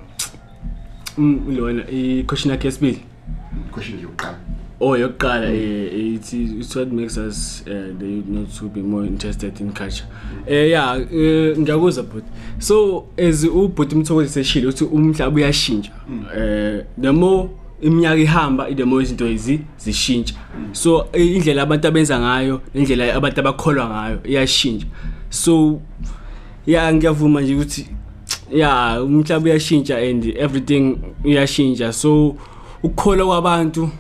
mm, 1.19 1.57
lona 1.57 1.89
i 1.91 2.25
question 2.27 2.51
yakhe 2.51 2.69
yesibili? 2.69 3.03
Question 3.73 4.01
yokuqala. 4.01 4.39
Oh 4.83 4.97
yokuqala 4.97 5.47
eh 5.53 6.15
it's 6.17 6.33
it's 6.33 6.75
what 6.75 6.91
makes 6.91 7.19
us 7.19 7.63
uh, 7.67 7.93
they 7.99 8.23
not 8.27 8.51
to 8.55 8.69
be 8.71 8.81
more 8.81 9.05
interested 9.05 9.61
in 9.61 9.73
culture. 9.73 10.07
Eh 10.47 10.71
yeah 10.71 10.97
eh, 10.97 11.59
ngiyakuzwa 11.59 12.03
but 12.03 12.25
so 12.59 13.07
as 13.19 13.45
ubhuti 13.45 13.95
umthokozi 13.95 14.29
seshilo 14.29 14.69
ukuthi 14.69 14.85
umhlaba 14.85 15.37
uyashintsha. 15.37 15.93
Eh 16.37 16.85
the 17.01 17.13
more 17.13 17.51
iminyaka 17.83 18.17
ihamba 18.17 18.75
the 18.75 18.85
more 18.85 19.03
izinto 19.03 19.29
izi 19.29 19.61
zishintsha. 19.79 20.35
So 20.73 21.09
eh, 21.13 21.37
indlela 21.37 21.63
abantu 21.63 21.89
abenza 21.89 22.21
ngayo 22.21 22.61
indlela 22.75 23.15
abantu 23.15 23.41
abakholwa 23.41 23.89
ngayo 23.89 24.21
iyashintsha. 24.25 24.87
So 25.31 25.81
yeah 26.67 26.95
ngiyavuma 26.95 27.41
nje 27.41 27.55
ukuthi 27.55 27.87
yeah 28.51 29.05
umhlaba 29.05 29.45
uyashintsha 29.45 29.99
and 29.99 30.25
everything 30.37 30.97
iyashintsha 31.25 31.93
so 31.93 32.37
ukukholwa 32.83 33.27
kwabantu 33.27 33.91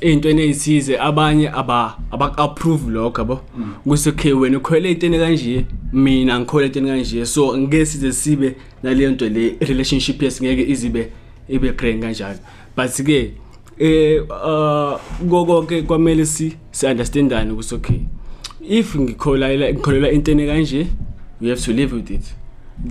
ey'ntweni 0.00 0.42
ey'thize 0.42 0.98
abanye 0.98 1.50
aba 1.50 1.98
abaku-approve 2.10 2.90
lokho 2.90 3.20
yabo? 3.22 3.40
Ukuthi 3.86 4.08
okay 4.08 4.32
wena 4.32 4.58
ukhwele 4.58 4.90
entweni 4.90 5.18
kanje 5.18 5.64
mina 5.92 6.40
ngikhole 6.40 6.66
entweni 6.66 6.88
kanje. 6.88 7.26
So 7.26 7.58
ngeke 7.58 7.86
size 7.86 8.12
sibe 8.12 8.54
naleyo 8.82 9.10
nto 9.10 9.28
le 9.28 9.56
relationship 9.60 10.22
yesingeke 10.22 10.70
izibe 10.70 11.08
ibe 11.48 11.72
grand 11.72 12.02
kanjalo. 12.02 12.38
But-ke 12.76 13.32
eh 13.78 14.22
uh, 14.22 15.46
konke 15.46 15.82
kwamele 15.82 16.26
si 16.26 16.56
si-understandane 16.70 17.52
ukuthi 17.52 17.74
okay 17.74 18.00
if 18.68 18.96
ngikholelwa 18.96 19.72
ngikholelwa 19.72 20.10
entweni 20.10 20.46
kanje 20.46 20.86
we 21.40 21.48
have 21.48 21.60
to 21.60 21.72
live 21.72 21.94
with 21.94 22.10
it. 22.10 22.34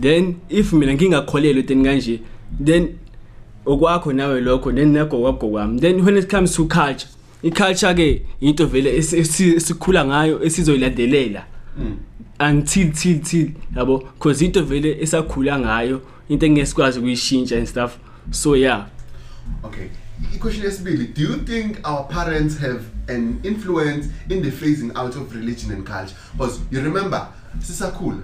Then 0.01 0.35
if 0.49 0.73
mina 0.73 0.93
ngingakholelwa 0.93 1.59
entweni 1.59 1.83
kanje 1.83 2.19
then 2.65 2.87
okwakho 3.67 4.13
nawe 4.13 4.41
lokho 4.41 4.71
then 4.75 4.93
nakho 4.93 5.19
kwakho 5.21 5.49
kwami. 5.51 5.79
Then 5.81 6.03
when 6.05 6.17
it 6.17 6.29
comes 6.29 6.55
to 6.55 6.65
culture 6.67 7.07
i-culture 7.43 7.93
ke 7.93 8.21
into 8.41 8.65
vele 8.65 8.97
esi- 8.97 9.19
esi- 9.19 9.55
esikhula 9.55 10.05
ngayo 10.05 10.43
esizoyilandelela. 10.43 11.43
Until 12.39 12.91
till 12.91 13.19
till 13.19 13.51
yabo? 13.75 13.99
Because 14.13 14.41
into 14.41 14.63
vele 14.63 14.97
esakhula 15.01 15.59
ngayo 15.59 16.01
into 16.29 16.45
engesikwazi 16.45 16.99
ukuyishintsha 16.99 17.57
and 17.57 17.67
stuff. 17.67 17.97
So 18.31 18.55
yeah. 18.55 18.85
Okay. 19.63 19.89
I-question 20.33 20.65
yesibili 20.65 21.13
do 21.13 21.21
you 21.21 21.37
think 21.45 21.79
our 21.83 22.03
parents 22.07 22.57
have 22.57 22.81
an 23.07 23.39
influence 23.43 24.07
in 24.29 24.41
the 24.41 24.49
phasing 24.51 24.91
out 24.95 25.15
of 25.15 25.33
religion 25.35 25.71
and 25.71 25.85
culture? 25.85 26.15
Because 26.33 26.59
you 26.71 26.81
remember 26.81 27.27
sisakhula 27.59 28.17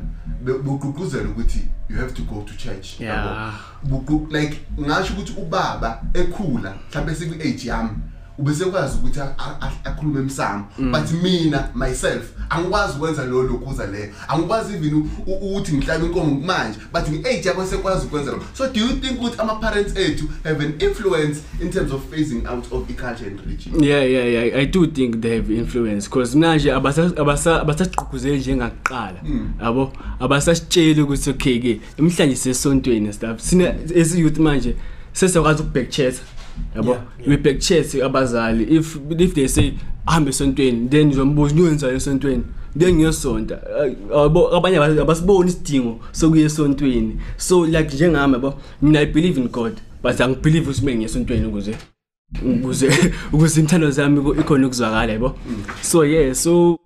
be- 0.44 0.54
bugqugquzela 0.58 1.30
ukuthi 1.30 1.68
you 1.90 1.98
have 1.98 2.14
to 2.14 2.22
go 2.24 2.42
to 2.42 2.54
church 2.58 3.00
Yeah. 3.00 3.26
yabo. 3.26 3.54
Bugqu- 3.90 4.32
like 4.32 4.60
ngasho 4.80 5.14
ukuthi 5.14 5.34
ubaba 5.38 6.02
ekhula 6.14 6.76
mhlawumbe 6.90 7.16
sekwi-age 7.16 7.68
yami 7.68 7.90
ubesekwazi 8.38 8.98
ukuthi 8.98 9.19
a- 9.19 9.36
a- 9.38 9.58
a- 9.62 9.72
akhulume 9.89 10.19
emsamo 10.19 10.65
but 10.78 11.12
mina 11.24 11.69
myself 11.76 12.24
angikwazi 12.50 12.93
ukwenza 12.98 13.26
lolo 13.26 13.43
lokhuza 13.43 13.86
leyo 13.88 14.08
angikwazi 14.28 14.74
even 14.74 14.93
u- 14.93 15.08
u- 15.28 15.34
ukuthi 15.34 15.74
ngihlabe 15.74 16.06
inkomo 16.06 16.39
manje 16.46 16.80
but 16.93 17.10
nge-age 17.10 17.48
yakho 17.50 17.65
sekwazi 17.65 18.06
ukwenza 18.06 18.32
lokho. 18.32 18.43
So 18.54 18.67
do 18.67 18.80
you 18.80 18.88
think 18.88 19.19
ukuthi 19.22 19.36
ama-parents 19.41 19.98
ethu 19.98 20.26
have 20.43 20.65
an 20.65 20.74
influence 20.80 21.39
in 21.62 21.69
terms 21.69 21.91
of 21.91 22.02
phasing 22.12 22.43
out 22.48 22.65
of 22.72 22.89
i-culture 22.89 23.28
and 23.28 23.39
religion? 23.46 23.84
Yeah 23.84 24.10
yeah 24.12 24.28
yeah 24.28 24.58
i 24.60 24.65
do 24.65 24.88
think 24.88 25.22
they 25.22 25.36
have 25.36 25.54
influence 25.56 26.08
because 26.10 26.38
manje 26.38 26.72
abasa- 26.72 27.13
abasa- 27.15 27.62
abasagqugquzeli 27.62 28.38
njengakuqala 28.39 29.19
yabo? 29.62 29.93
Abasasitsheli 30.19 31.02
ukuthi 31.02 31.30
okay 31.30 31.60
ke 31.60 31.82
emhlanje 31.98 32.36
sesontweni 32.36 33.13
stuff. 33.13 33.39
Sina 33.41 33.74
as 34.02 34.15
youth 34.15 34.38
manje 34.38 34.76
sesiyakwazi 35.13 35.62
ukubhack 35.62 35.89
chat 35.89 36.15
yabo? 36.76 36.98
We 37.28 37.38
back 37.38 37.60
chat 37.60 37.86
abazali. 37.96 38.63
If 38.70 38.98
if 39.20 39.34
they 39.34 39.48
say 39.48 39.74
ahambe 40.08 40.30
esontweni 40.30 40.89
then 40.89 41.10
uzombuza 41.12 41.56
uyenzani 41.56 41.96
esontweni? 41.96 42.44
Then 42.78 42.96
ngiyosonta. 42.96 43.60
Abanye 44.56 44.78
abas- 44.78 45.02
abasiboni 45.02 45.50
isidingo 45.50 46.00
sokuya 46.12 46.46
esontweni. 46.46 47.20
So 47.38 47.66
like 47.66 47.94
njengami 47.96 48.34
yabo 48.34 48.54
mina 48.82 49.00
i 49.00 49.06
believe 49.06 49.38
in 49.42 49.48
god 49.48 49.74
but 50.04 50.22
angibelieve 50.22 50.70
ukuthi 50.70 50.86
mina 50.86 50.98
ngiyesontweni 50.98 51.46
ukuze 51.48 51.76
ukuze 52.56 52.89
ukuze 53.34 53.60
imthando 53.60 53.92
zami 53.92 54.32
ikhona 54.39 54.68
ukuzwakala 54.68 55.13
yabo? 55.13 55.36
So 55.82 56.06
yeah 56.06 56.34
so 56.34 56.80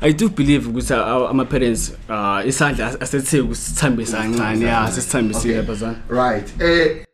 i 0.00 0.12
do 0.12 0.28
believe 0.28 0.68
ukuthi 0.68 0.94
ama 0.94 1.44
parents 1.44 1.92
uh 2.08 2.48
isandla 2.48 3.00
asethe 3.00 3.40
ukusithambisa 3.40 4.16
kancane. 4.16 4.64
Ya 4.66 4.92
sisithambisile 4.92 5.62
bazana 5.62 5.96
right. 6.08 6.46
Uh, 6.60 7.04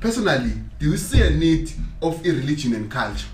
personally 0.00 0.52
do 0.78 0.90
you 0.90 0.96
see 0.96 1.20
a 1.20 1.30
need 1.30 1.72
of 2.00 2.24
i-religion 2.24 2.74
and 2.74 2.90
culture? 2.90 3.26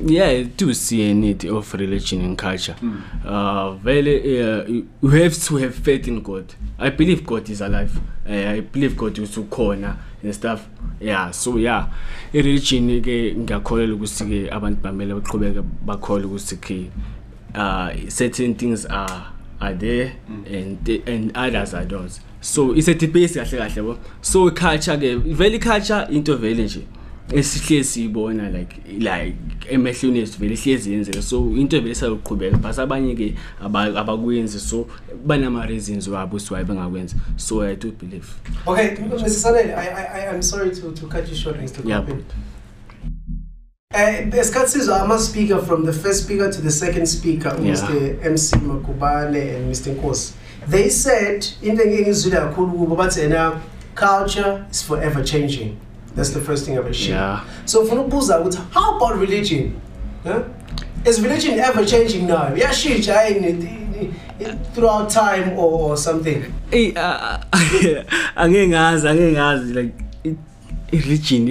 Yeah 0.00 0.26
I 0.26 0.42
do 0.44 0.74
see 0.74 1.10
a 1.10 1.14
need 1.14 1.44
of 1.44 1.72
religion 1.74 2.20
and 2.20 2.38
culture. 2.38 2.76
Uh 3.24 3.72
vele 3.72 4.14
uh, 4.16 4.64
you 4.68 5.08
have 5.08 5.34
to 5.34 5.56
have 5.56 5.74
faith 5.74 6.08
in 6.08 6.20
god. 6.20 6.54
I 6.78 6.90
believe 6.90 7.24
god 7.24 7.48
is 7.48 7.60
alive. 7.60 7.96
Uh, 8.28 8.56
i 8.56 8.60
believe 8.60 8.96
god 8.96 9.18
is 9.18 9.36
ukhona 9.36 9.96
and 10.22 10.34
stuff. 10.34 10.68
Yeah 11.00 11.30
so 11.30 11.56
yeah. 11.56 11.86
I-religion 12.32 13.02
ke 13.02 13.34
ngiyakholelwa 13.38 13.96
ukuthi 13.96 14.24
ke 14.24 14.50
abantu 14.50 14.82
bamele 14.82 15.14
baqhubeke 15.14 15.62
bakholwe 15.86 16.26
ukuthi 16.26 16.56
ke 16.56 16.90
uh 17.54 17.90
certain 18.08 18.54
things 18.54 18.86
are 18.86 19.32
are 19.60 19.74
there 19.74 20.12
and 20.46 20.88
and 21.06 21.30
others 21.36 21.74
are 21.74 21.86
not 21.86 22.10
so 22.44 22.74
it's 22.76 22.88
a 22.88 22.94
debate 22.94 23.34
kahle 23.34 23.58
kahle 23.58 23.82
bo 23.82 23.96
so 24.20 24.50
culture 24.50 24.96
ke 24.98 25.14
vele 25.42 25.58
culture 25.58 26.06
into 26.10 26.36
vele 26.36 26.64
nje 26.64 26.80
esihlezi 27.32 27.84
siyibona 27.84 28.48
like 28.50 28.76
like 28.98 29.36
emehlweni 29.70 30.18
ethu 30.18 30.38
vele 30.40 30.54
ihlezi 30.54 30.92
yenzeka 30.92 31.22
so 31.22 31.38
into 31.56 31.80
vele 31.80 31.94
sayoqhubeka 31.94 32.56
but 32.56 32.78
abanye 32.78 33.14
ke 33.14 33.34
aba- 33.62 33.96
abakwenzi 34.00 34.60
so 34.60 34.86
banama 35.26 35.66
reasons 35.66 36.08
wabo 36.08 36.36
why 36.50 36.64
bengakwenzi 36.64 37.16
so 37.36 37.62
i 37.62 37.76
do 37.76 37.90
believe 38.00 38.26
Okay, 38.66 38.88
Mr. 38.96 39.28
Sanel, 39.30 39.72
I, 39.78 39.88
I, 39.88 40.04
I- 40.20 40.34
I'm 40.34 40.42
sorry 40.42 40.70
to, 40.70 40.92
to 40.92 41.06
cut 41.06 41.28
you 41.30 41.36
short, 41.36 41.56
Mr. 41.60 41.80
Yeah. 41.88 42.04
Uh, 43.94 44.38
Esikhathi 44.38 44.70
sizwa 44.70 45.02
ama-speaker 45.02 45.58
from 45.62 45.84
the 45.86 45.92
first 45.92 46.24
speaker 46.24 46.50
to 46.52 46.60
the 46.62 46.70
second 46.70 47.06
speaker, 47.06 47.56
Yeah. 47.62 47.74
Mr. 47.74 48.26
MC 48.26 48.56
Makubane 48.56 49.56
and 49.56 49.70
Mr. 49.72 49.94
Nkosi. 49.94 50.32
They 50.68 50.88
said, 50.90 51.46
into 51.62 51.82
engizwile 51.82 52.40
kakhulu 52.40 52.72
kubo 52.72 52.96
bathi 52.96 53.20
yena 53.20 53.60
culture 53.94 54.64
is 54.70 54.82
forever 54.82 55.22
changing. 55.24 55.76
That's 56.16 56.30
the 56.30 56.40
first 56.40 56.64
thing 56.66 56.78
I've 56.78 56.94
shared. 56.96 57.10
Yeah. 57.20 57.40
So 57.66 57.80
ufuna 57.82 58.00
ukubuza 58.00 58.38
ukuthi 58.40 58.58
how 58.72 58.96
about 58.96 59.18
religion? 59.20 59.80
Huh? 60.24 60.42
Is 61.06 61.20
religion 61.20 61.58
ever 61.58 61.84
changing 61.84 62.26
now? 62.26 62.48
Ne- 62.50 64.14
in- 64.40 64.58
throughout 64.74 65.08
time 65.10 65.50
or, 65.52 65.90
or 65.90 65.96
something 65.96 66.42
Ey 66.72 66.92
ah, 66.96 67.40
ah, 67.52 67.58
angeke 68.36 68.68
ngazi 68.68 69.08
angeke 69.08 69.32
ngazi 69.32 69.74
like 69.74 69.94
i- 70.24 70.36
i-religion 70.92 71.48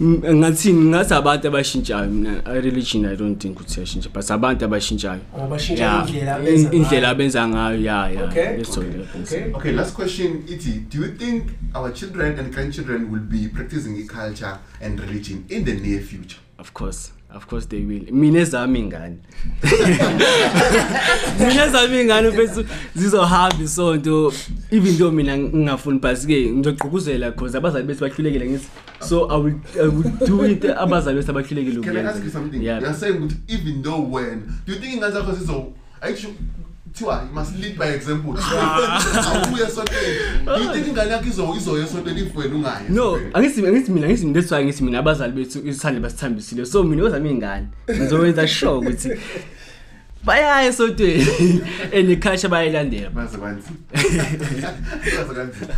Mm, 0.00 0.36
ngathi 0.36 1.14
abantu 1.14 1.48
abashintshayo 1.48 2.10
mina 2.10 2.42
i-religion 2.44 3.04
i 3.04 3.16
don't 3.16 3.40
think 3.40 3.56
ukuthi 3.60 3.80
iyashintsha 3.80 4.10
but 4.14 4.30
abantu 4.30 4.64
abashintshayo 4.64 5.20
Abashintsha 5.38 5.84
Yeah, 5.84 6.06
indlela 6.08 6.34
abenza 6.36 6.68
in- 6.72 6.74
indlela 6.82 7.08
abenza 7.08 7.48
ngayo 7.48 7.80
ya 7.80 8.10
ya 8.10 8.24
Okay. 8.24 8.62
that. 8.62 9.54
Okay, 9.54 9.72
last 9.72 9.94
question, 9.94 10.42
Iti. 10.48 10.84
Do 10.90 10.98
you 10.98 11.08
think 11.16 11.44
our 11.74 11.92
children 11.92 12.38
and 12.38 12.52
grandchildren 12.52 13.10
will 13.10 13.24
be 13.24 13.48
practicing 13.48 13.98
a 14.02 14.06
culture 14.06 14.58
and 14.82 15.00
religion 15.00 15.44
in 15.48 15.64
the 15.64 15.72
near 15.74 16.00
future? 16.00 16.40
of 16.58 16.72
course 16.72 17.12
of 17.30 17.46
course 17.48 17.66
they 17.66 17.80
will. 17.84 18.04
Mina 18.12 18.40
ezami 18.40 18.78
ingane 18.78 19.16
mina 21.38 21.64
ezami 21.66 22.00
ingane 22.00 22.28
mfethu? 22.30 22.64
Zizohamba 22.96 23.62
isonto. 23.64 24.32
Even 24.70 24.96
though 24.98 25.10
mina 25.10 25.36
ngingafuni 25.38 26.00
but 26.00 26.16
ke 26.26 26.50
ngizogqugquzela 26.52 27.30
because 27.32 27.54
abazali 27.58 27.86
bethu 27.86 28.00
bahlulekile 28.00 28.46
ngithi 28.50 28.68
so 29.00 29.28
i 29.30 29.36
will 29.36 29.54
i 29.76 29.88
will 29.88 30.10
do 30.26 30.44
it. 30.44 30.64
Abazali 30.64 31.16
bethu 31.20 31.30
abahlulekile 31.30 31.82
Can 31.82 31.96
I 31.96 32.00
ask 32.02 32.24
you 32.24 32.30
something? 32.30 32.62
yeah. 32.62 32.80
You're 32.80 32.94
saying 32.94 33.28
that 33.28 33.36
even 33.48 33.82
though 33.82 34.00
when, 34.00 34.46
do 34.64 34.72
you 34.72 34.78
think 34.78 34.94
in 34.94 35.00
Gaza 35.00 35.20
because 35.22 35.46
so 36.96 37.10
actually 37.10 37.24
Tiwa, 37.24 37.28
you 37.28 37.34
must 37.34 37.56
lead 37.56 37.78
by 37.78 37.86
example. 37.86 38.32
Awuye 38.34 39.66
esontweni. 39.66 40.44
Do 40.44 40.62
you 40.62 40.72
think 40.72 40.86
ingane 40.86 41.10
yakho 41.10 41.28
izo 41.28 41.54
izo 41.56 41.78
esontweni 41.82 42.20
if 42.26 42.34
wena 42.36 42.54
ungayi? 42.54 42.88
no 42.88 43.16
esontweni? 43.16 43.34
angithi 43.34 43.66
angithi 43.66 43.90
mina 43.92 44.06
angithi 44.06 44.32
that's 44.32 44.50
why 44.52 44.64
ngithi 44.64 44.82
mina 44.84 44.98
abazali 44.98 45.32
bethu 45.32 45.58
isithande 45.68 46.00
basithambisile 46.00 46.66
so 46.66 46.82
mina 46.82 47.02
ozami 47.04 47.30
ingane 47.30 47.66
ngizokwenza 47.90 48.48
sure 48.48 48.72
ukuthi 48.72 49.10
bayaya 50.24 50.68
esontweni 50.68 51.26
and 51.94 52.10
iculture 52.10 52.48
bayayilandela 52.48 53.10
Baze 53.10 53.38
kanzima. 53.38 53.76
Baze 55.16 55.34
kanzima. 55.34 55.74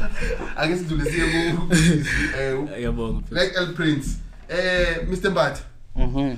Ake 0.56 0.76
sidlule 0.76 1.10
siye 1.10 1.52
ku 1.52 1.74
eh 2.40 2.58
Ngiyabonga. 2.58 3.22
like 3.30 3.52
El 3.56 3.74
Prince. 3.74 4.08
Eh 4.48 5.06
Mr. 5.08 5.30
Mbatha. 5.30 5.62
Mhm. 5.96 6.36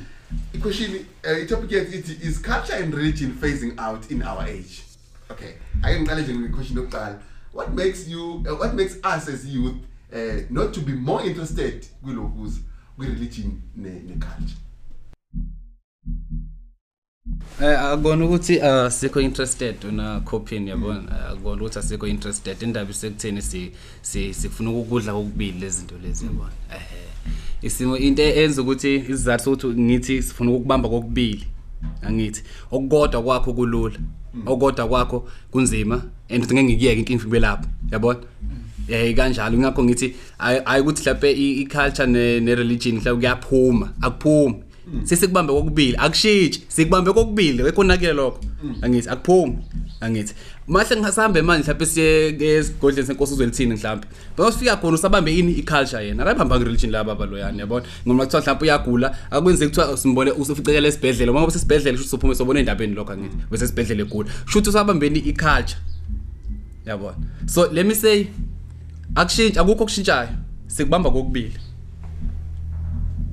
I-question 0.55 1.07
uh, 1.25 1.47
topic 1.49 1.71
yethu 1.71 1.99
ithi 1.99 2.27
is 2.29 2.39
culture 2.43 2.75
and 2.85 2.95
religion 2.95 3.33
phasing 3.41 3.73
out 3.79 4.11
in 4.11 4.23
our 4.23 4.45
age? 4.49 4.83
Okay 5.31 5.53
ake 5.85 6.01
ngiqale 6.01 6.23
nje 6.23 6.35
ngequestion 6.35 6.77
yokuqala 6.79 7.19
what 7.55 7.75
makes 7.75 8.09
you 8.09 8.35
uh, 8.35 8.59
what 8.61 8.75
makes 8.75 8.95
us 9.17 9.29
as 9.29 9.45
youth 9.45 9.77
uh, 10.13 10.41
not 10.51 10.73
to 10.75 10.81
be 10.81 10.93
more 10.93 11.27
interested 11.27 11.87
kulokhuza 12.05 12.61
kwi-religion 12.97 13.53
ne- 13.77 14.03
ne-culture 14.09 14.57
Eh 17.63 17.81
akubona 17.81 18.25
ukuthi 18.25 18.61
asikho 18.61 19.21
interested 19.21 19.85
una 19.85 20.21
copying 20.21 20.69
yabona? 20.69 21.29
Akubona 21.29 21.63
ukuthi 21.63 21.79
asikho 21.79 22.07
interested. 22.07 22.63
Indaba 22.63 22.91
isekutheni 22.91 23.43
si 23.43 23.73
si- 24.03 24.35
sifuna 24.35 24.71
ukudla 24.71 25.13
kokubili 25.13 25.59
lezi 25.61 25.79
zinto 25.79 25.99
lezi 25.99 26.25
yabona? 26.27 26.53
Eh 26.75 26.81
isimo 27.63 27.97
into 27.99 28.23
enza 28.23 28.63
ukuthi 28.63 28.95
isizathu 28.97 29.45
sokuthi 29.45 29.81
ngithi 29.81 30.23
sifuna 30.23 30.51
ukubamba 30.51 30.89
kokubili 30.89 31.47
angithi 32.03 32.43
okukodwa 32.71 33.23
kwakho 33.23 33.53
kulula 33.53 33.97
okukodwa 34.47 34.89
kwakho 34.89 35.29
kunzima 35.51 36.03
and 36.31 36.45
ngeke 36.45 36.63
ngikuyeke 36.65 36.99
inkinga 36.99 37.25
ibe 37.27 37.41
lapho 37.41 37.69
yabona? 37.93 38.19
Eh 38.89 39.15
kanjalo. 39.17 39.59
Ngakho 39.59 39.85
ngithi 39.85 40.15
ayi 40.39 40.61
ayi 40.65 40.83
ukuthi 40.83 41.01
mhlawumbe 41.03 41.33
i- 41.33 41.61
i-culture 41.63 42.07
ne 42.07 42.41
ne 42.41 42.55
religion 42.55 42.97
mhlawumbe 42.97 43.27
kuyaphuma 43.27 43.93
akuphumi. 44.01 44.55
Sesikubambe 45.05 45.53
kokubili 45.53 45.97
akushintshi 45.97 46.63
sikubambe 46.69 47.13
kokubili 47.13 47.63
ekonakile 47.69 48.13
lokho. 48.13 48.41
Angithi 48.83 49.09
akuphumi. 49.09 49.59
Angithi. 50.01 50.35
Mahle 50.69 50.97
ngisahambe 50.97 51.43
manje 51.43 51.63
mhlawumbe 51.63 51.87
siye 51.87 52.29
esigodleni 52.59 53.07
senkosi 53.07 53.33
uzwelithini 53.33 53.75
mhlawumbe 53.75 54.07
bayosifika 54.37 54.77
khona 54.77 54.95
usabambe 54.95 55.39
ini 55.39 55.53
i-culture 55.53 56.07
yena. 56.07 56.23
Akayibamba 56.23 56.57
nge-religion 56.57 56.93
laba 56.93 57.15
baloyana 57.15 57.59
yabona? 57.59 57.87
Ngoba 58.07 58.25
kuthiwa 58.25 58.43
mhlawumbe 58.43 58.65
uyagula 58.65 59.17
akwenzeki 59.31 59.71
kuthiwa 59.71 59.97
simbone 59.97 60.31
usuficekele 60.31 60.89
esibhedlela. 60.89 61.33
Uma 61.33 61.47
usesibhedlela 61.47 61.99
shuthi 61.99 62.09
usuphume 62.09 62.35
sobona 62.35 62.61
endabeni 62.61 62.95
lokho 62.95 63.13
angithi 63.13 63.37
bese 63.51 63.65
esibhedlela 63.65 64.03
egula. 64.03 64.31
Shuthi 64.47 64.69
usabambeni 64.69 65.19
i-culture. 65.19 65.79
Yabona? 66.87 67.17
So 67.47 67.69
let 67.73 67.87
me 67.87 67.95
say 67.95 68.29
akushintshi 69.15 69.59
akukho 69.59 69.85
okushintshayo. 69.85 70.29
Sikubamba 70.67 71.11
kokubili. 71.11 71.59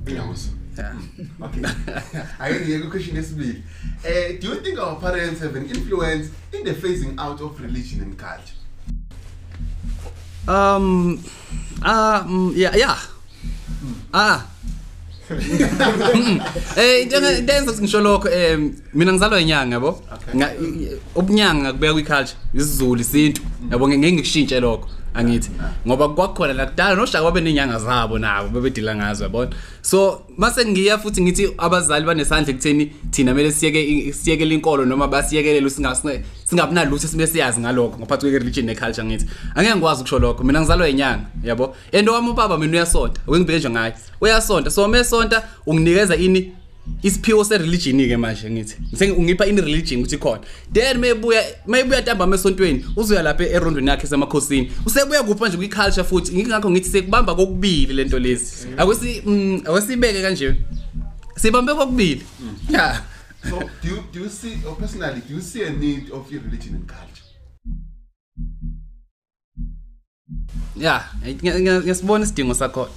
Ngiyakuzwa. 0.04 0.57
Yeah. 0.78 0.94
okay 1.46 1.62
ake 2.40 2.60
ngiye 2.66 2.80
ku-question 2.80 3.16
yesibili 3.18 3.64
uh, 4.06 4.42
do 4.42 4.48
you 4.48 4.56
think 4.62 4.80
our 4.80 5.00
parents 5.00 5.42
have 5.42 5.56
an 5.60 5.66
influence 5.66 6.30
in 6.54 6.64
the 6.66 6.74
phasing 6.74 7.14
out 7.18 7.42
of 7.42 7.60
religion 7.60 8.02
and 8.02 8.18
culture 8.18 8.54
Um 10.48 11.20
ah 11.84 12.24
mm, 12.28 12.54
yeah 12.56 12.76
yeah. 12.76 12.98
Ah. 14.14 14.46
Mm. 15.30 16.40
Eh 16.78 17.02
into 17.04 17.18
into 17.40 17.54
enza 17.54 17.72
ngisho 17.82 18.02
lokho 18.02 18.30
em 18.30 18.74
mina 18.94 19.12
ngizalwa 19.14 19.42
inyanga 19.42 19.76
yabo. 19.76 20.02
Nga- 20.36 20.54
i- 20.56 20.84
i- 20.84 20.98
Ubunyanga 21.16 21.74
kubeka 21.74 21.94
kwi-culture 21.94 22.36
isiZulu 22.54 23.02
isintu 23.02 23.42
yabo 23.72 23.88
ngeke 23.88 24.12
ngikushintshe 24.14 24.60
lokho 24.60 24.88
angithi 25.18 25.50
ngoba 25.88 26.10
kwakhona 26.10 26.54
la 26.54 26.66
kudala 26.66 26.96
noshaka 26.96 27.24
babe 27.24 27.42
nenyanga 27.42 27.80
zabo 27.80 28.20
nabo 28.20 28.50
bebedila 28.50 28.96
ngazo 28.96 29.24
yabona? 29.24 29.52
So 29.82 30.22
mase 30.38 30.66
ngiya 30.66 30.98
futhi 30.98 31.22
ngithi 31.22 31.50
abazali 31.58 32.06
banesandla 32.06 32.52
ekutheni 32.54 32.86
thina 33.12 33.32
kumele 33.32 33.52
siyeke 33.52 33.82
i- 33.84 34.14
siyekele 34.14 34.56
inkolo 34.56 34.86
noma 34.86 35.08
basiyekelele 35.08 35.70
singasinge 35.70 36.22
singabi 36.46 36.74
nalutho 36.74 37.08
sibe 37.08 37.28
siyazi 37.28 37.60
ngalokho 37.60 37.98
ngaphathi 38.00 38.22
kwe 38.30 38.40
religion 38.40 38.66
ne 38.66 38.76
culture 38.76 39.04
ngithi. 39.08 39.26
Angeke 39.56 39.76
ngikwazi 39.76 40.02
ukusho 40.02 40.20
lokho 40.20 40.44
mina 40.44 40.60
ngizalwa 40.62 40.90
inyanga 40.90 41.26
yabo? 41.44 41.76
Endo 41.92 42.14
wami 42.14 42.30
ubaba 42.30 42.58
mina 42.58 42.72
uyasonta 42.74 43.22
wengibike 43.28 43.60
nje 43.60 43.70
ngaye 43.70 43.94
uyasonta. 44.22 44.70
So 44.72 44.88
mesonta 44.88 45.44
unginikeza 45.66 46.16
ini 46.16 46.52
isiphiwo 47.04 47.44
se-religion 47.44 48.08
ke 48.08 48.18
manje 48.18 48.50
ngithi 48.52 48.76
Ngise- 48.94 49.12
ungipha 49.12 49.46
ini 49.46 49.62
religion 49.62 50.00
ukuthi 50.02 50.18
khona 50.18 50.42
then 50.74 50.98
mayebuya 50.98 51.44
mayebuya 51.66 52.02
ntambama 52.02 52.36
esontweni 52.36 52.86
uzoya 52.96 53.22
lapha 53.24 53.44
erondweni 53.44 53.90
yakhe 53.90 54.08
semakhosini 54.08 54.72
usebuya 54.86 55.24
kupha 55.24 55.48
nje 55.48 55.58
kwi-culture 55.58 56.04
futhi 56.04 56.34
ngingakho 56.36 56.72
ngithi 56.72 56.90
sekubamba 56.90 57.36
kokubili 57.36 57.94
lento 57.94 58.20
lezi 58.20 58.68
akwesi 58.78 59.22
mm, 59.26 59.62
akwesibeke 59.66 60.22
kanje 60.22 60.56
sibambe 61.38 61.74
kokubili 61.74 62.22
ya 62.70 63.04
so 63.50 63.60
do 63.60 63.90
you, 63.90 63.98
do 64.14 64.20
you 64.20 64.30
see 64.30 64.58
or 64.68 64.76
personally 64.78 65.22
do 65.30 65.36
you 65.36 65.42
see 65.42 65.64
a 65.64 65.70
need 65.70 66.12
of 66.12 66.32
your 66.32 66.44
religion 66.44 66.76
and 66.76 66.86
culture 66.86 67.24
ya 70.78 71.04
ngiya- 71.26 71.60
ngiya- 71.60 71.82
ngisibona 71.84 72.24
isidingo 72.26 72.54
sakhona 72.54 72.92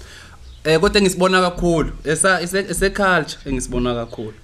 eh 0.64 0.80
kodwa 0.80 1.00
ngisibona 1.00 1.40
kakhulu. 1.40 1.90
Esa 2.04 2.40
ese 2.40 2.58
ese 2.58 2.90
culture 2.90 3.38
engisibona 3.46 3.94
kakhulu. 3.94 4.34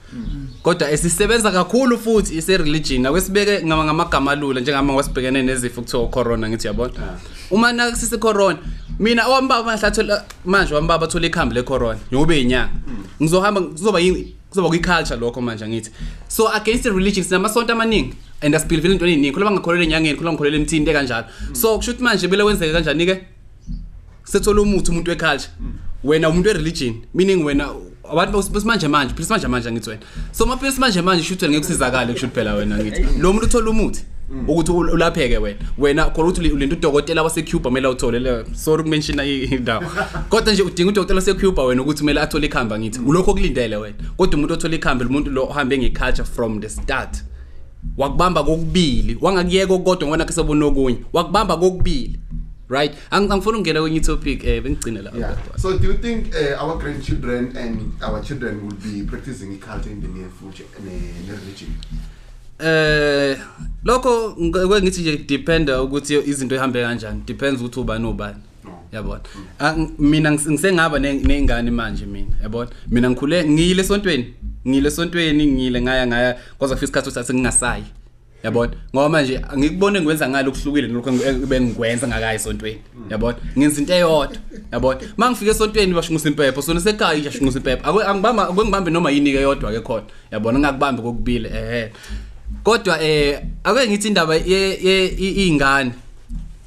Kodwa 0.62 0.90
esisebenza 0.90 1.50
kakhulu 1.50 1.98
futhi 1.98 2.36
ise 2.36 2.56
religion 2.56 3.06
akwesibeke 3.06 3.64
ngama 3.66 3.84
ngamagama 3.84 4.30
alula 4.32 4.60
njengama 4.60 4.94
wasibhekene 4.94 5.42
nezifo 5.42 5.82
kuthiwa 5.82 6.08
corona 6.08 6.48
ngithi 6.48 6.66
yabona? 6.66 7.18
Uma 7.50 7.72
nakisise 7.72 8.18
corona 8.18 8.58
mina 8.98 9.26
owambaba 9.26 9.62
mahlathola 9.62 10.24
manje 10.44 10.74
wambaba 10.74 11.06
athola 11.06 11.26
ikhambi 11.26 11.54
le 11.54 11.62
corona 11.62 11.98
ngobe 12.12 12.40
inyanga 12.40 12.70
ngizohamba 13.22 13.60
kuzoba 13.60 14.00
yini 14.00 14.34
kuzoba 14.50 14.68
kwi-culture 14.68 15.20
lokho 15.20 15.40
manje 15.40 15.68
ngithi. 15.68 15.90
So 16.28 16.48
against 16.48 16.82
the 16.84 16.90
religion 16.90 17.24
sinamasonto 17.24 17.72
amaningi 17.72 18.14
and 18.42 18.54
asibhilivile 18.54 18.92
into 18.92 19.06
eyiningi. 19.06 19.32
Khula 19.32 19.46
bangakholelwa 19.46 19.84
enyangeni 19.84 20.18
khula 20.18 20.32
ngikholelwa 20.32 20.60
emthini 20.60 20.78
into 20.78 20.92
kanjalo 20.92 21.26
so 21.52 21.76
kusho 21.76 21.90
ukuthi 21.90 22.02
manje 22.02 22.28
bele 22.28 22.44
kwenzeke 22.44 22.72
kanjani-ke? 22.72 23.26
Sethola 24.24 24.62
umuthi 24.62 24.90
umuntu 24.90 25.10
weculture. 25.10 25.50
Wena 26.06 26.28
umuntu 26.28 26.48
wereligion 26.48 26.94
meaning 27.14 27.44
wena 27.44 27.68
abantu 28.12 28.42
besimanje 28.52 28.88
manje 28.88 29.14
phela 29.14 29.24
simanje 29.26 29.48
manje 29.48 29.72
ngithi 29.72 29.90
wena. 29.90 30.02
So 30.32 30.46
maphela 30.46 30.72
simanje 30.72 31.02
manje 31.02 31.22
shuthi 31.24 31.48
ngeke 31.48 31.60
kusizakale 31.60 32.12
kusho 32.12 32.28
phela 32.28 32.54
wena 32.54 32.78
ngithi 32.78 33.06
lo 33.20 33.32
muntu 33.32 33.46
uthola 33.46 33.70
umuthi 33.70 34.04
ukuthi 34.48 34.72
ul- 34.72 34.90
ulapheke 34.94 35.38
wena. 35.38 35.58
Wena 35.78 36.04
khona 36.10 36.28
ukuthi 36.28 36.50
ulento 36.50 36.76
udokotela 36.76 37.22
wasecuba 37.22 37.70
kumele 37.70 37.86
awuthole 37.86 38.18
le 38.18 38.44
sorry 38.54 38.80
ukumenshina 38.82 39.24
i- 39.24 39.44
indawo. 39.44 39.84
Kodwa 40.28 40.52
nje 40.52 40.62
udinga 40.62 40.90
udokotela 40.90 41.18
wasecuba 41.18 41.64
wena 41.64 41.82
ukuthi 41.82 41.98
kumele 42.00 42.20
athole 42.20 42.46
ikhamba 42.46 42.78
ngithi 42.78 43.00
ulokho 43.06 43.32
kulindele 43.34 43.76
wena. 43.76 43.94
Kodwa 44.16 44.34
umuntu 44.38 44.54
othola 44.54 44.74
ikhambi 44.74 45.04
umuntu 45.04 45.30
lo 45.30 45.42
ohambe 45.44 45.78
ngeculture 45.78 46.24
from 46.24 46.60
the 46.60 46.68
start. 46.68 47.16
Wakubamba 47.96 48.44
kokubili. 48.44 49.18
Wangakuyeka 49.20 49.74
okodwa 49.74 50.08
ngoba 50.08 50.16
nakhe 50.16 50.32
sebona 50.32 50.66
okunye. 50.66 50.96
Wakubamba 51.12 51.56
kokubili. 51.56 52.18
Right? 52.68 52.92
Ang- 53.10 53.30
angifuna 53.32 53.58
ukungena 53.58 53.80
kwenye 53.80 54.00
topic 54.00 54.44
eh 54.44 54.62
bengigcine 54.62 55.02
la 55.02 55.10
yeah. 55.18 55.36
So 55.58 55.78
do 55.78 55.86
you 55.86 55.94
think 55.94 56.34
uh, 56.34 56.62
our 56.64 56.78
grandchildren 56.78 57.56
and 57.56 57.92
our 58.02 58.22
children 58.22 58.60
will 58.66 58.76
be 58.76 59.02
practicing 59.10 59.58
culture 59.58 59.90
in 59.92 60.00
the 60.02 60.08
near 60.08 60.28
future 60.40 60.66
ne- 60.84 61.12
ne-religion 61.26 61.70
eh 62.58 63.36
lokho 63.84 64.36
ngeke 64.40 64.82
ngithi 64.82 65.00
nje 65.00 65.16
depend 65.28 65.70
ukuthi 65.70 66.14
izinto 66.26 66.54
ihambe 66.54 66.82
kanjani. 66.82 67.22
Depends 67.26 67.60
ukuthi 67.60 67.80
ubani 67.80 68.06
ubani. 68.06 68.36
Yabona? 68.92 69.20
Ah, 69.58 69.72
ng- 69.72 69.90
mina 69.98 70.30
ngis- 70.30 70.50
ngisengaba 70.50 70.98
ne- 70.98 71.12
neyingane 71.22 71.70
manje 71.70 72.06
mina 72.06 72.36
yabona? 72.42 72.70
Mina 72.88 73.10
ngikhule 73.10 73.44
ngiyile 73.48 73.82
esontweni. 73.82 74.34
Ngiyile 74.68 74.88
esontweni 74.88 75.46
ngiyile 75.46 75.82
ngaya 75.82 76.06
ngaya 76.06 76.36
kwaze 76.58 76.74
kufika 76.74 76.86
isikhathi 76.86 77.08
ukuthi 77.08 77.20
asengingasayi 77.20 77.84
yabona? 78.42 78.72
Ngoba 78.94 79.08
manje 79.08 79.40
ngikubone 79.58 80.00
ngikwenza 80.00 80.28
ngalo 80.28 80.50
kuhlukile 80.52 80.88
lokho 80.88 81.10
engi- 81.10 81.46
bengikwenza 81.46 82.08
ngakayi 82.08 82.36
esontweni 82.36 82.80
yabona? 83.10 83.36
Ngenza 83.58 83.80
into 83.80 83.92
eyodwa. 83.94 84.36
Yabona? 84.72 85.00
Mangifika 85.16 85.50
esontweni 85.50 85.94
bashungusa 85.94 86.28
impepho 86.28 86.62
sona 86.62 86.80
sekhaya 86.80 87.18
iyashungusa 87.18 87.58
impepho. 87.58 87.82
Akwe- 87.90 88.06
angibamba 88.06 88.48
akwengibambe 88.48 88.90
noma 88.90 89.10
yini 89.10 89.32
ke 89.32 89.40
yodwa 89.40 89.72
ke 89.72 89.80
khona 89.80 90.04
yabona? 90.32 90.58
Ngakubambi 90.58 91.02
kokubili 91.02 91.48
ehe. 91.48 91.92
Kodwa 92.62 93.02
eh 93.02 93.40
ake 93.64 93.88
ngithi 93.88 94.08
indaba 94.08 94.34
ye- 94.34 94.78
ye- 94.82 95.06
i- 95.18 95.34
iy'ngane 95.48 95.92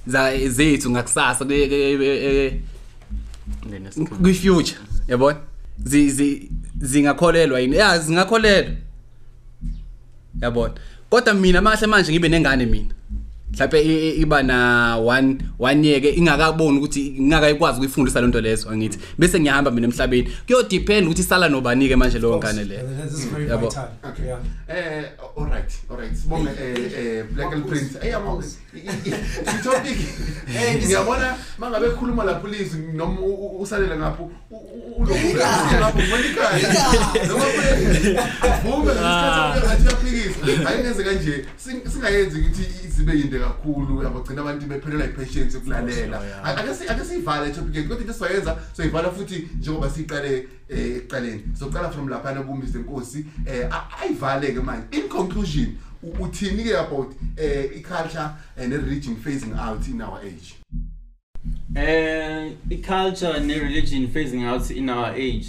za 0.08 0.38
zethu 0.48 0.90
ngakusasa 0.92 1.46
ke- 1.46 1.68
ke- 1.68 1.98
ke- 1.98 2.60
kwi-future. 4.22 4.78
Yabona? 5.08 5.38
Zi- 5.84 6.10
zi- 6.12 6.50
zingakholelwa 6.82 7.60
yini? 7.60 7.76
Ya 7.78 8.00
zingakholelwa. 8.00 8.72
Yabona? 10.42 10.74
Kodwa 11.10 11.34
mina 11.34 11.62
mahle 11.62 11.88
manje 11.88 12.12
ngibe 12.12 12.30
nengane 12.30 12.66
mina. 12.66 12.94
Mhlawumbe 13.52 13.82
i- 13.82 14.10
i- 14.10 14.22
iba 14.22 14.44
na 14.44 14.98
one 14.98 15.38
one 15.60 15.88
year 15.88 16.02
ke 16.02 16.10
ingakaboni 16.10 16.78
ukuthi 16.78 17.16
ngingakayikwazi 17.20 17.76
ukuyifundisa 17.78 18.22
lonto 18.22 18.42
lezo 18.42 18.70
angithi 18.70 19.00
bese 19.18 19.40
ngiyahamba 19.40 19.72
mina 19.72 19.88
emhlabeni 19.88 20.30
kuyo 20.48 20.64
depend 20.64 21.08
ukuthi 21.08 21.22
isala 21.22 21.50
nobani 21.50 21.88
ke 21.90 21.96
manje 21.96 22.20
leyo 22.20 22.38
ngane 22.38 22.64
leyo 22.64 22.82
Yabo. 23.50 23.68
Okay. 23.68 24.34
Eh 24.68 25.06
alright, 25.38 25.72
alright. 25.92 26.16
Sibonge 26.16 26.50
eh 26.50 26.92
eh 26.98 27.24
Black 27.34 27.54
and 27.54 27.66
Prince. 27.68 27.98
Eh 28.02 28.12
yabo. 28.12 28.44
I-topic. 28.74 29.98
Eh 30.56 30.76
ngiyabona 30.86 31.36
mangabe 31.58 31.86
ekhuluma 31.88 32.24
la 32.24 32.34
police 32.36 32.74
noma 32.94 33.20
u- 33.22 33.34
u- 33.46 33.62
usalele 33.62 33.96
ngapho 33.98 34.32
ulokuthi 34.98 35.34
ngapho 35.80 36.00
ngonikhaya. 36.00 36.74
Noma 37.28 37.46
vume 38.64 38.94
ngesikhathi 38.94 39.60
ngathi 39.60 39.84
uyaphikisa. 39.84 40.70
Ayingenze 40.70 41.04
kanje. 41.04 41.46
Sing- 41.58 41.90
Singayenzi 41.94 42.40
ukuthi 42.40 42.64
izibe 42.86 43.14
yinde 43.40 43.54
kakhulu 43.54 44.08
abagcina 44.08 44.42
abantu 44.42 44.66
bephelelwa 44.68 45.06
i-patience 45.06 45.58
ukulalela. 45.58 46.44
Ake 46.44 46.74
si- 46.76 46.88
ake 46.90 47.06
siyivale 47.06 47.50
i-topic 47.50 47.74
kodwa 47.88 47.98
into 47.98 48.12
esizoyenza 48.12 48.58
soyivala 48.74 49.12
futhi 49.12 49.48
njengoba 49.60 49.90
siqale 49.90 50.48
eh 50.70 50.98
ekuqaleni. 50.98 51.44
Soqala 51.60 51.90
from 51.92 52.08
lapha 52.10 52.34
ku 52.46 52.56
Mr 52.56 52.80
Nkosi 52.80 53.26
eh 53.46 53.68
a- 53.72 53.90
ayivale 54.02 54.54
ke 54.54 54.60
manje. 54.62 54.88
In 54.98 55.10
conclusion 55.10 55.78
u- 56.04 56.24
uthini 56.24 56.64
ke 56.64 56.76
about 56.78 57.14
eh 57.38 57.70
i-culture 57.78 58.30
and 58.58 58.74
religion 58.74 59.16
phasing 59.16 59.54
out 59.58 59.88
in 59.88 60.02
our 60.02 60.20
age? 60.22 60.56
Uh, 61.76 62.52
i-culture 62.70 63.40
ne-religion 63.40 64.08
phasing 64.08 64.44
out 64.46 64.70
in 64.72 64.90
our 64.90 65.14
age 65.16 65.48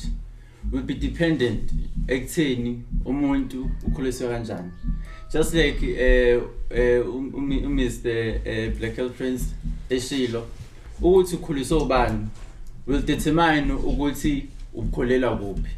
will 0.73 0.83
be 0.83 0.95
dependent 0.95 1.73
ekutheni 2.09 2.83
umuntu 3.05 3.71
ukhuliswe 3.87 4.29
kanjani 4.29 4.71
just 5.33 5.55
like 5.55 5.79
uh, 5.83 6.43
uh, 6.71 7.17
um- 7.17 7.33
umi- 7.35 7.67
umr 7.67 7.87
uh, 7.87 8.79
black 8.79 8.97
Hill 8.97 9.11
prince 9.11 9.45
eshilo 9.91 10.47
ukuthi 11.03 11.37
ukhuliswe 11.37 11.79
ubani 11.79 12.27
will 12.87 13.03
determine 13.03 13.73
ukuthi 13.73 14.47
ukholelwa 14.75 15.37
kuphi. 15.37 15.71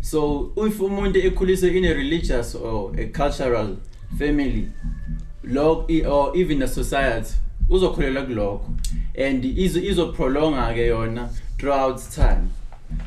So 0.00 0.50
if 0.66 0.80
umuntu 0.80 1.18
ekhuliswe 1.18 1.76
in 1.78 1.84
a 1.84 1.94
religious 1.94 2.54
or 2.54 2.92
a 3.00 3.04
cultural 3.06 3.76
family 4.18 4.68
lo 5.44 5.84
i- 5.88 6.04
or 6.06 6.36
even 6.36 6.62
a 6.62 6.68
society 6.68 7.34
uzokholela 7.70 8.22
kulokho. 8.22 8.70
And 9.26 9.44
izo 9.44 9.80
izoprolonga 9.80 10.74
ke 10.74 10.86
yona 10.86 11.28
throughout 11.58 12.00
time 12.14 12.48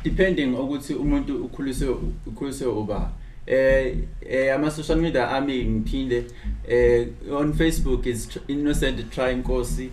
depending 0.04 0.54
ukuthi 0.54 0.94
umuntu 0.94 1.44
ukhuliswe 1.44 1.88
ukhuliswe 2.26 2.66
uba 2.66 3.10
eh 3.46 3.94
eh 4.28 4.54
ama 4.54 4.70
social 4.70 4.98
media 4.98 5.30
ami 5.30 5.64
ngiphinde 5.64 6.24
eh 6.68 7.06
on 7.30 7.52
Facebook 7.52 8.06
is 8.06 8.28
innocent 8.48 9.10
try 9.10 9.32
inkosi 9.32 9.90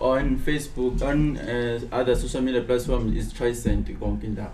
on 0.00 0.38
Facebook 0.38 1.02
on 1.02 1.36
uh, 1.36 1.80
other 1.92 2.16
social 2.16 2.42
media 2.42 2.60
platforms 2.62 3.16
is 3.16 3.32
Trisent 3.32 3.98
konke 3.98 4.26
indawo 4.26 4.50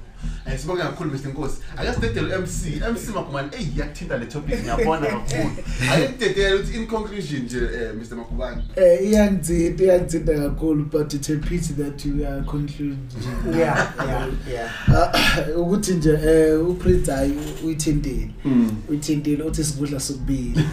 Eh 0.46 0.58
sibonge 0.58 0.82
kakhulu 0.82 1.10
Mr 1.10 1.28
Nkosi. 1.28 1.56
Ake 1.76 1.94
sidedele 1.94 2.38
MC. 2.38 2.80
MC 2.92 3.14
Makumane 3.14 3.48
eh 3.52 3.78
yakuthinta 3.78 4.18
le 4.18 4.26
topic 4.26 4.60
ngiyabona 4.60 5.06
kakhulu. 5.06 5.50
Ake 5.92 6.08
sidedele 6.08 6.54
ukuthi 6.54 6.76
in 6.76 6.86
conclusion 6.86 7.42
nje 7.42 7.56
eh 7.58 7.94
Mr 7.94 8.16
Makubane. 8.16 8.62
Eh 8.76 9.10
iyangithinta 9.10 9.84
iyangithinta 9.84 10.32
kakhulu 10.34 10.84
but 10.84 11.14
it's 11.14 11.30
a 11.30 11.36
pity 11.36 11.72
that 11.72 12.04
we 12.04 12.26
are 12.26 12.42
concluding. 12.42 12.98
Yeah, 13.58 13.92
yeah, 14.06 14.28
yeah. 14.52 15.50
Uh, 15.56 15.60
ukuthi 15.60 15.94
nje 15.94 16.10
eh 16.10 16.68
uPrince 16.68 17.12
hayi 17.12 17.34
uyithintile. 17.64 18.30
Mm. 18.44 18.76
Uyithintile 18.88 19.42
uthi 19.42 19.64
sikudla 19.64 20.00
sokubili. 20.00 20.64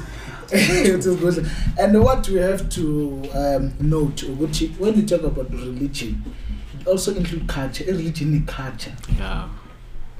Uthi 0.95 1.01
sikudla 1.01 1.45
and 1.77 1.97
what 2.03 2.29
we 2.29 2.39
have 2.39 2.69
to 2.69 3.21
um 3.35 3.71
note 3.79 4.25
ukuthi 4.25 4.71
when 4.79 4.95
we 4.95 5.01
talk 5.01 5.23
about 5.23 5.51
religion 5.51 6.09
it 6.09 6.44
also 6.87 7.15
include 7.15 7.47
culture. 7.47 7.83
A 7.87 7.93
religion 7.93 8.33
is 8.33 8.43
culture. 8.45 8.95
yeah 9.19 9.47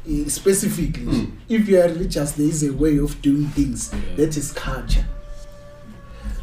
Eh, 0.07 0.29
specifically 0.29 1.31
if 1.49 1.67
you 1.67 1.79
are 1.79 1.87
religious 1.87 2.33
there 2.33 2.45
is 2.45 2.61
a 2.61 2.71
way 2.71 2.99
of 2.99 3.19
doing 3.23 3.47
things 3.47 3.89
that 4.15 4.37
is 4.37 4.51
culture 4.53 5.03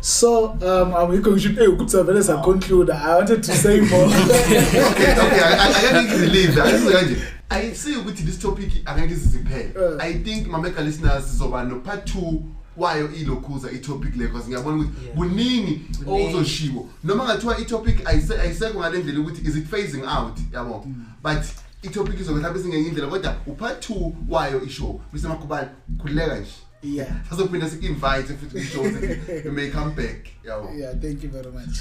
so 0.00 0.46
um 0.50 0.94
awikho 0.94 1.30
ngisho 1.30 1.48
into 1.48 1.72
ukuthi 1.72 2.02
vele 2.02 2.22
sa 2.22 2.42
conclude 2.42 2.92
i 2.92 3.14
wanted 3.14 3.40
to 3.42 3.52
say 3.52 3.80
more 3.80 4.04
okay, 4.06 5.12
okay, 5.14 5.40
I, 5.40 5.58
I, 5.58 6.00
I 6.00 6.06
can 6.06 6.20
relieve 6.20 6.54
that. 6.56 6.72
This 6.72 6.82
is 6.82 6.92
kanje. 6.92 7.16
I 7.50 7.72
see 7.74 7.94
ukuthi 7.94 8.24
this 8.24 8.38
topic 8.38 8.82
angeke 8.84 9.14
siziphele. 9.14 9.76
Uh. 9.76 10.02
I 10.02 10.14
think 10.14 10.48
mameka 10.48 10.82
listeners 10.84 11.24
sizoba 11.24 11.64
no 11.68 11.80
part 11.80 12.04
2 12.16 12.42
wayo 12.76 13.12
ilokhuza 13.14 13.70
i-topic 13.70 14.16
le? 14.16 14.26
Because 14.26 14.46
ngiyabona 14.48 14.76
ukuthi 14.76 15.06
kuningi 15.16 15.80
ozoshiwo. 16.06 16.88
Noma 17.04 17.24
ngathiwa 17.24 17.58
i-topic 17.58 18.04
ayise- 18.04 18.40
ayisekho 18.40 18.78
ngale 18.78 18.98
ndlela 18.98 19.20
ukuthi 19.20 19.48
is 19.48 19.56
it 19.56 19.66
phasing 19.68 20.02
out? 20.02 20.38
Yabo. 20.52 20.86
But 21.22 21.44
i-topic 21.82 22.20
izobe 22.20 22.38
mhlawumbe 22.38 22.62
singenye 22.62 22.88
indlela 22.88 23.08
kodwa 23.08 23.36
upart 23.46 23.90
2 23.90 24.12
wayo 24.28 24.64
ishow. 24.64 25.00
Mr 25.12 25.28
Makubane 25.28 25.68
khulileka 25.98 26.36
nje. 26.38 26.50
Yeah. 26.82 27.08
Sizophinda 27.30 27.70
sik-invite 27.70 28.34
futhi 28.34 28.46
kwi-show 28.52 28.82
ukuthi 28.82 29.44
you 29.44 29.52
may 29.52 29.70
come 29.70 29.94
back. 29.94 30.26
Yabo. 30.44 30.70
Yeah 30.78 31.00
thank 31.00 31.24
you 31.24 31.30
very 31.30 31.50
much. 31.50 31.78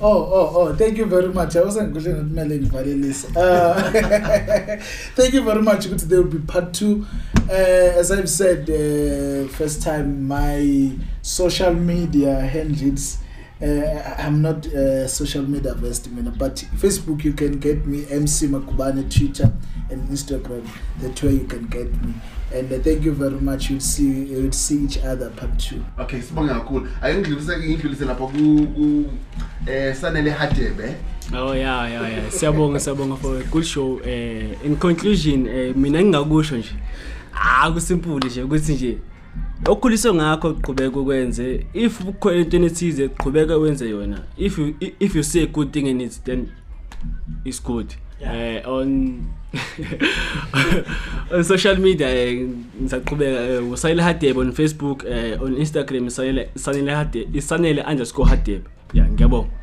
Oh, 0.00 0.08
oh, 0.08 0.52
oh, 0.54 0.74
thank 0.74 0.98
you 0.98 1.06
very 1.06 1.28
much. 1.28 1.56
I 1.56 1.62
wasn't 1.62 1.92
going 1.92 2.04
to 2.04 2.22
mail 2.22 2.48
this. 2.48 3.24
Uh, 3.36 3.90
thank 5.14 5.32
you 5.32 5.42
very 5.42 5.62
much. 5.62 5.86
There 5.86 6.22
will 6.22 6.30
be 6.30 6.38
part 6.38 6.74
two. 6.74 7.06
Uh, 7.52 7.98
as 8.00 8.10
I've 8.10 8.30
said, 8.30 8.60
uh, 8.70 9.46
first 9.52 9.82
time, 9.82 10.26
my 10.26 10.90
social 11.20 11.74
media 11.74 12.40
handles. 12.40 13.18
Uh, 13.60 14.14
I'm 14.18 14.40
not 14.40 14.66
uh, 14.66 15.06
social 15.06 15.42
media 15.42 15.74
versed, 15.74 16.10
man, 16.10 16.34
but 16.38 16.56
Facebook 16.76 17.22
you 17.24 17.34
can 17.34 17.60
get 17.60 17.84
me 17.86 18.06
MC 18.08 18.46
Makubane, 18.48 19.04
Twitter 19.14 19.52
and 19.90 20.08
Instagram. 20.08 20.66
That's 20.98 21.22
where 21.22 21.32
you 21.32 21.44
can 21.44 21.66
get 21.66 21.92
me. 22.02 22.14
And 22.54 22.72
uh, 22.72 22.78
thank 22.78 23.04
you 23.04 23.12
very 23.12 23.38
much. 23.38 23.68
You'll 23.68 23.80
see, 23.80 24.24
you'll 24.32 24.50
see 24.52 24.84
each 24.84 24.98
other 25.04 25.28
part 25.30 25.58
two. 25.58 25.84
okay 25.98 26.20
sibonge 26.20 26.48
kakhulu 26.54 26.88
ake 27.02 27.18
ngidlulise 27.18 28.04
lapha 28.04 28.26
ku 28.26 28.66
ku 28.74 29.06
eh 29.66 29.94
sanele 29.94 30.30
hadebe 30.30 30.94
Oh 31.34 31.52
yeah 31.52 31.86
yeah 31.88 32.08
yeah 32.08 32.30
siyabonga 32.30 32.80
siyabonga 32.80 33.16
for 33.16 33.36
a 33.38 33.44
good 33.44 33.64
show 33.66 34.00
eh 34.04 34.56
in 34.64 34.76
conclusion 34.76 35.46
eh 35.46 35.72
mina 35.76 36.02
ngingakusho 36.02 36.56
nje 36.56 36.70
ah 37.34 37.70
kusimple 37.70 38.14
nje 38.14 38.42
ukuthi 38.42 38.72
nje 38.72 38.98
okukhuliswe 39.66 40.14
ngakho 40.14 40.54
qhubeka 40.54 41.00
ukwenze 41.00 41.66
if 41.74 42.04
kukhona 42.04 42.36
into 42.36 42.56
ethize 42.64 43.08
qhubeka 43.08 43.56
wenze 43.56 43.90
yona 43.90 44.18
if 44.36 44.58
you 44.58 44.74
if 45.00 45.16
you 45.16 45.22
see 45.22 45.42
a 45.42 45.46
good 45.46 45.70
thing 45.72 45.86
in 45.86 46.00
it 46.00 46.24
then 46.24 46.48
it's 47.44 47.62
good. 47.62 47.94
Eh 48.20 48.62
on 48.66 49.20
on 51.32 51.44
social 51.44 51.76
media 51.76 52.08
eh, 52.08 52.48
ngisaqhubeka 52.82 53.40
eh, 53.40 53.70
usayile 53.72 54.02
hadebe 54.02 54.40
on 54.40 54.52
Facebook 54.52 55.04
eh 55.04 55.42
on 55.42 55.56
Instagram 55.56 56.06
isayile 56.06 56.50
sanele 56.54 56.94
hadebe. 56.94 57.38
Isanele_hadebe 57.38 58.60
yeah 58.94 59.10
ngiyabonga. 59.10 59.61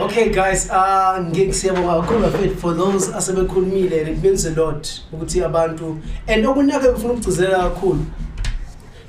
Okay 0.00 0.30
guys, 0.30 0.70
uh 0.70 1.18
ngiyabonga 1.20 2.00
kakhulu 2.00 2.20
bafethu 2.20 2.56
for 2.56 2.74
those 2.76 3.12
asebekhulumile 3.12 4.00
and 4.00 4.08
it 4.08 4.22
means 4.22 4.46
a 4.46 4.50
lot 4.50 4.88
ukuthi 5.12 5.44
abantu 5.44 6.00
and 6.26 6.46
okunake 6.46 6.88
befuna 6.92 7.12
ukugcizelela 7.12 7.58
kakhulu. 7.70 8.04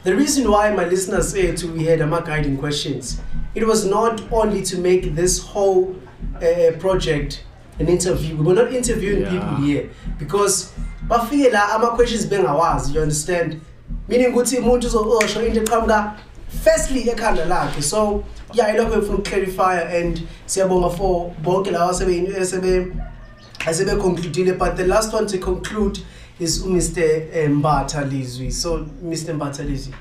The 0.04 0.16
reason 0.16 0.48
why 0.52 0.72
my 0.76 0.86
listeners 0.86 1.32
said 1.32 1.64
we 1.78 1.84
had 1.86 2.02
ama 2.02 2.22
guiding 2.22 2.58
questions, 2.58 3.22
it 3.56 3.64
was 3.64 3.86
not 3.86 4.22
only 4.32 4.62
to 4.64 4.78
make 4.78 5.16
this 5.16 5.40
whole 5.40 5.96
uh, 6.42 6.72
project 6.80 7.44
an 7.80 7.88
interview. 7.88 8.36
We 8.36 8.44
were 8.44 8.56
not 8.64 8.74
interviewing 8.74 9.22
Yeah. 9.22 9.32
people 9.32 9.66
here 9.66 9.90
because 10.20 10.74
bafike 11.08 11.54
la 11.54 11.76
ama 11.76 11.96
questions 11.96 12.26
bengawazi, 12.26 12.94
you 12.96 13.02
understand? 13.02 13.62
Meaning 14.10 14.34
ukuthi 14.34 14.58
umuntu 14.58 14.88
uzosho 14.88 15.42
into 15.48 15.62
eqhamuka 15.62 16.14
firstly 16.64 17.04
ekhanda 17.04 17.46
lakhe. 17.46 17.82
So 17.82 18.24
yeah, 18.54 18.76
ilokho 18.76 18.98
ngifuna 18.98 19.18
ukclarify 19.18 20.02
and 20.02 20.28
siyabonga 20.46 20.98
for 20.98 21.34
bonke 21.44 21.72
lawa 21.72 21.94
sebe 21.94 22.46
sebe 22.46 22.96
asebe 23.60 24.02
concludile 24.02 24.58
but 24.58 24.78
the 24.78 24.86
last 24.88 25.14
one 25.14 25.28
to 25.28 25.38
conclude 25.38 26.00
is 26.40 26.64
uMr 26.64 27.00
eh, 27.34 27.50
Mbatha 27.50 28.02
Lizwi. 28.10 28.52
So 28.52 28.86
Mr 29.04 29.34
Mbatha 29.34 29.64
Lizwi. 29.64 29.94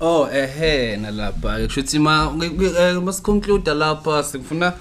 Oh 0.00 0.28
ehe 0.32 0.96
nalapha. 0.96 1.58
Kusho 1.66 1.80
ukuthi 1.80 1.98
ma 1.98 2.30
masiconclude 3.00 3.74
lapha 3.74 4.22
sifuna 4.22 4.72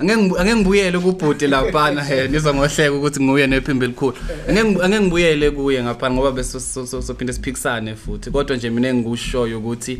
angeke 0.00 0.38
angeke 0.40 0.54
ngibuyele 0.56 0.98
kubhuti 0.98 1.46
laphana 1.46 2.04
he 2.04 2.28
niza 2.28 2.54
ngohleka 2.54 2.92
ukuthi 2.92 3.22
nguye 3.22 3.46
nephimbo 3.46 3.84
elikhulu. 3.84 4.16
Angeke 4.48 4.82
angeke 4.84 5.00
ngibuyele 5.00 5.50
kuye 5.50 5.82
ngaphana 5.82 6.14
ngoba 6.14 6.32
bese 6.32 6.60
so- 6.60 6.86
so- 6.86 7.02
sophinde 7.02 7.32
siphikisane 7.32 7.94
futhi. 7.96 8.30
Kodwa 8.30 8.56
nje 8.56 8.70
mina 8.70 8.88
engikushoyo 8.88 9.58
ukuthi 9.58 9.98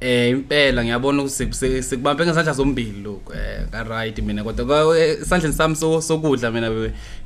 eh 0.00 0.30
impela 0.30 0.84
ngiyabona 0.84 1.22
ukuthi 1.22 1.82
sikubambe 1.82 2.26
ngesandla 2.26 2.52
zombili 2.52 3.02
lokho 3.04 3.32
eh 3.34 3.66
ka 3.72 3.82
right 3.84 4.18
mina. 4.18 4.44
Kodwa 4.44 4.64
kwa- 4.66 4.98
eh, 4.98 5.18
sami 5.24 5.76
so- 5.76 6.00
sokudla 6.00 6.50
mina 6.50 6.70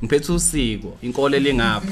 ngiphethe 0.03 0.31
usiko 0.31 0.97
inkolo 1.01 1.35
elingapha. 1.37 1.87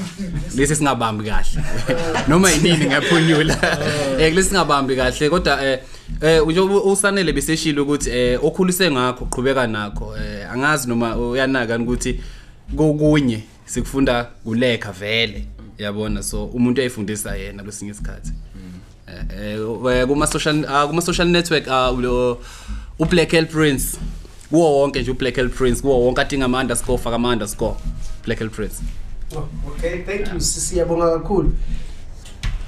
Lesi 0.56 0.76
singabambi 0.76 1.24
kahle. 1.24 1.62
Noma 2.28 2.50
yinini 2.50 2.86
ngiyaphunyula. 2.86 3.58
Eh 4.18 4.30
kulesi 4.30 4.48
singabambi 4.48 4.96
kahle. 4.96 5.30
Kodwa 5.30 5.64
eh 5.66 5.78
eh 6.20 6.46
nje 6.46 6.60
usanele 6.60 7.32
beseshilo 7.32 7.82
ukuthi 7.82 8.10
eh 8.10 8.44
okhulise 8.44 8.90
ngakho 8.90 9.24
qhubeka 9.24 9.66
nakho. 9.66 10.16
Eh 10.16 10.52
angazi 10.52 10.88
noma 10.88 11.16
uyanaka 11.16 11.78
ukuthi 11.78 12.20
kokunye 12.76 13.42
sikufunda 13.66 14.24
kulekha 14.24 14.92
vele. 14.92 15.46
Yabona? 15.78 16.22
So 16.22 16.44
umuntu 16.46 16.80
ayifundisa 16.80 17.36
yena 17.36 17.62
kwesinye 17.62 17.90
isikhathi. 17.90 18.32
Eh 19.08 19.58
eh, 19.90 20.06
kuma 20.06 20.26
social 20.26 20.64
ah, 20.68 20.86
kuma 20.86 21.02
social 21.02 21.28
network 21.28 21.68
ah, 21.68 21.92
u 22.98 23.04
Black 23.10 23.30
Hell 23.30 23.46
Prince. 23.46 23.98
Kuwo 24.50 24.78
wonke 24.78 25.00
nje 25.00 25.10
u 25.10 25.14
Black 25.14 25.36
Hell 25.36 25.50
Prince. 25.50 25.82
Kuwo 25.82 26.04
wonke 26.04 26.20
adinga 26.20 26.44
ama 26.44 26.60
underscore 26.60 26.98
faka 26.98 27.16
ama 27.16 27.28
underscore 27.28 27.74
Black 28.24 28.38
Hell 28.38 28.50
Prince. 28.50 28.82
Oh, 29.36 29.48
okay. 29.68 30.02
Thank 30.02 30.32
you 30.32 30.40
sisiyabonga 30.40 31.10
kakhulu. 31.10 31.52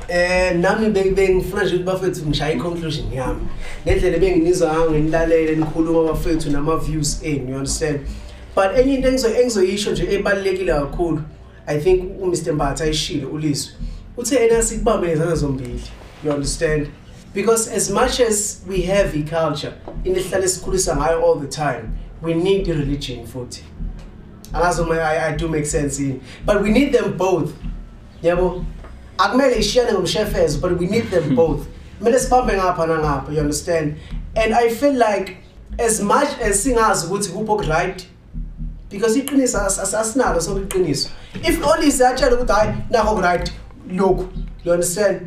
Eh 0.09 0.57
nami 0.57 0.91
be- 0.91 1.11
bengifuna 1.11 1.65
nje 1.65 1.75
ukuthi 1.75 1.85
bafethu 1.85 2.27
ngishaya 2.27 2.53
i-conclusion 2.55 3.13
yami. 3.13 3.41
Ngendlela 3.87 4.19
benginizwa 4.19 4.73
ngayo 4.75 4.91
ngenilalele 4.91 5.57
nikhuluma 5.57 6.13
bafethu 6.13 6.51
nama-views 6.51 7.21
enu 7.23 7.51
you 7.51 7.57
understand? 7.57 8.01
But 8.55 8.77
enye 8.79 8.95
into 8.95 9.09
engizo- 9.09 9.41
engizoyisho 9.41 9.91
nje 9.93 10.07
ebalulekile 10.15 10.73
kakhulu 10.73 11.23
i 11.67 11.79
think 11.81 12.03
umr 12.23 12.53
mbatha 12.53 12.85
ayishile 12.85 13.25
ulizwe 13.27 13.73
uthe 14.17 14.37
ena 14.37 14.63
sikubambe 14.63 15.07
ngezandla 15.09 15.37
zombili 15.37 15.83
you 16.25 16.33
understand? 16.33 16.87
Because 17.35 17.71
as 17.77 17.91
much 17.91 18.21
as 18.21 18.63
we 18.69 18.83
have 18.83 19.19
i-culture 19.19 19.73
into 20.05 20.21
esihlale 20.21 20.49
sikhulisa 20.49 20.97
ngayo 20.97 21.23
all 21.27 21.41
the 21.41 21.47
time 21.57 21.83
we 22.23 22.35
need 22.35 22.69
i-religion 22.69 23.27
futhi. 23.27 23.63
Angazi 24.53 24.83
uma 24.83 24.95
I, 24.95 25.33
I 25.33 25.37
do 25.37 25.49
make 25.49 25.67
sense 25.67 26.03
yini 26.03 26.21
but 26.47 26.63
we 26.63 26.71
need 26.71 26.93
them 26.93 27.17
both 27.17 27.51
yabo? 28.23 28.65
Akumele 29.19 29.57
ishiyane 29.57 29.93
ngomshefezo 29.93 30.61
but 30.61 30.81
we 30.81 30.87
need 30.87 31.11
them 31.11 31.35
both. 31.37 31.67
Kumele 31.99 32.19
sibambe 32.19 32.53
ngapha 32.57 32.87
nangapha 32.87 33.33
you 33.33 33.41
understand? 33.41 33.97
And 34.37 34.55
i 34.55 34.69
feel 34.69 34.95
like 34.95 35.37
as 35.79 36.01
much 36.03 36.29
as 36.43 36.65
singazi 36.65 37.07
ukuthi 37.07 37.31
kuphi 37.31 37.51
okuright 37.53 38.07
because 38.91 39.17
iqiniso 39.21 39.59
as- 39.59 39.79
as- 39.79 39.95
asinalo 39.95 40.41
sonke 40.41 40.63
iqiniso. 40.69 41.09
If 41.35 41.65
olisi 41.67 42.03
atshele 42.05 42.33
ukuthi 42.37 42.53
hayi 42.53 42.75
nakho 42.91 43.11
okuright 43.13 43.53
lokhu 43.91 44.29
you 44.65 44.73
understand? 44.73 45.21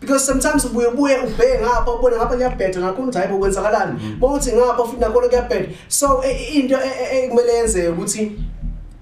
Because 0.00 0.24
sometimes 0.26 0.64
ubuye 0.64 0.86
ubuye 0.86 1.16
ubheke 1.18 1.58
ngapha 1.62 1.90
ubone 1.92 2.16
ngapha 2.16 2.34
kuyabheda 2.36 2.80
nakhona 2.80 2.92
ukuthi 3.08 3.18
hayi 3.18 3.28
bokwenzakalani 3.30 4.16
bokuthi 4.18 4.52
ngapha 4.52 4.84
futhi 4.84 5.00
nakhona 5.00 5.28
kuyabheda. 5.28 5.68
So 5.88 6.22
e- 6.24 6.30
e- 6.30 6.60
into 6.60 6.74
e- 6.74 6.92
e- 7.12 7.24
ekumele 7.24 7.52
yenzeke 7.52 7.88
ukuthi 7.88 8.32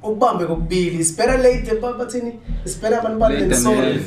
ukubambe 0.02 0.44
kokubili 0.44 0.98
is 0.98 1.16
better 1.16 1.38
late 1.38 1.74
ba- 1.80 1.92
bathini 1.92 2.32
is 2.64 2.76
better 2.78 2.98
abantu 2.98 3.18
balele 3.18 3.56
sorry 3.56 4.00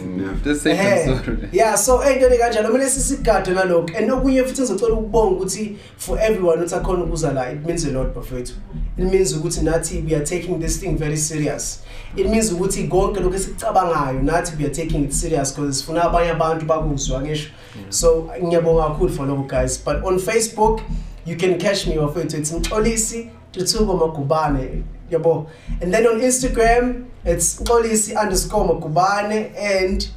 Ehhe. 0.72 1.06
yeah 1.52 1.76
so 1.78 2.04
ey'ntweni 2.04 2.38
kanjalo? 2.38 2.70
Kumele 2.70 2.90
sisigade 2.90 3.52
nalokho. 3.52 3.98
And 3.98 4.12
okunye 4.12 4.44
futhi 4.44 4.62
ngizocela 4.62 4.94
ukubonga 4.94 5.36
ukuthi 5.36 5.78
for 5.98 6.20
everyone 6.20 6.58
ukuthi 6.62 6.76
akhona 6.76 7.04
ukuza 7.04 7.32
la 7.34 7.52
it 7.52 7.66
means 7.66 7.86
a 7.86 7.92
lot 7.92 8.14
bafethu. 8.16 8.54
It 8.98 9.12
means 9.12 9.34
ukuthi 9.34 9.62
nathi 9.64 10.02
we 10.06 10.16
are 10.16 10.26
taking 10.26 10.60
this 10.60 10.78
thing 10.80 10.98
very 10.98 11.18
serious. 11.18 11.84
It 12.16 12.28
means 12.28 12.52
ukuthi 12.52 12.88
konke 12.90 13.20
lokhu 13.20 13.36
esikucabangayo 13.36 14.22
nathi 14.22 14.58
we 14.60 14.66
are 14.66 14.74
taking 14.74 15.04
it 15.04 15.12
serious 15.14 15.52
because 15.52 15.78
sifuna 15.84 16.04
abanye 16.04 16.32
abantu 16.32 16.66
bakuzwa 16.66 17.22
ngisho. 17.22 17.50
So 17.90 18.30
ngiyabonga 18.44 18.84
kakhulu 18.84 19.10
for 19.14 19.26
lokho 19.28 19.48
guys. 19.48 19.78
But 19.86 20.04
on 20.04 20.20
facebook 20.20 20.82
you 21.26 21.36
can 21.38 21.58
catch 21.60 21.88
me 21.88 21.96
bafethu. 21.96 22.38
It's 22.38 22.52
mxolisi 22.52 23.30
tuthuko 23.54 23.94
magubane 23.98 24.84
yabo 25.10 25.48
and 25.82 25.94
then 25.94 26.08
on 26.08 26.22
instagram 26.22 27.06
it's 27.26 27.62
mxolisi 27.62 28.16
underscore 28.16 28.66
magubane 28.66 29.52
and 29.56 30.10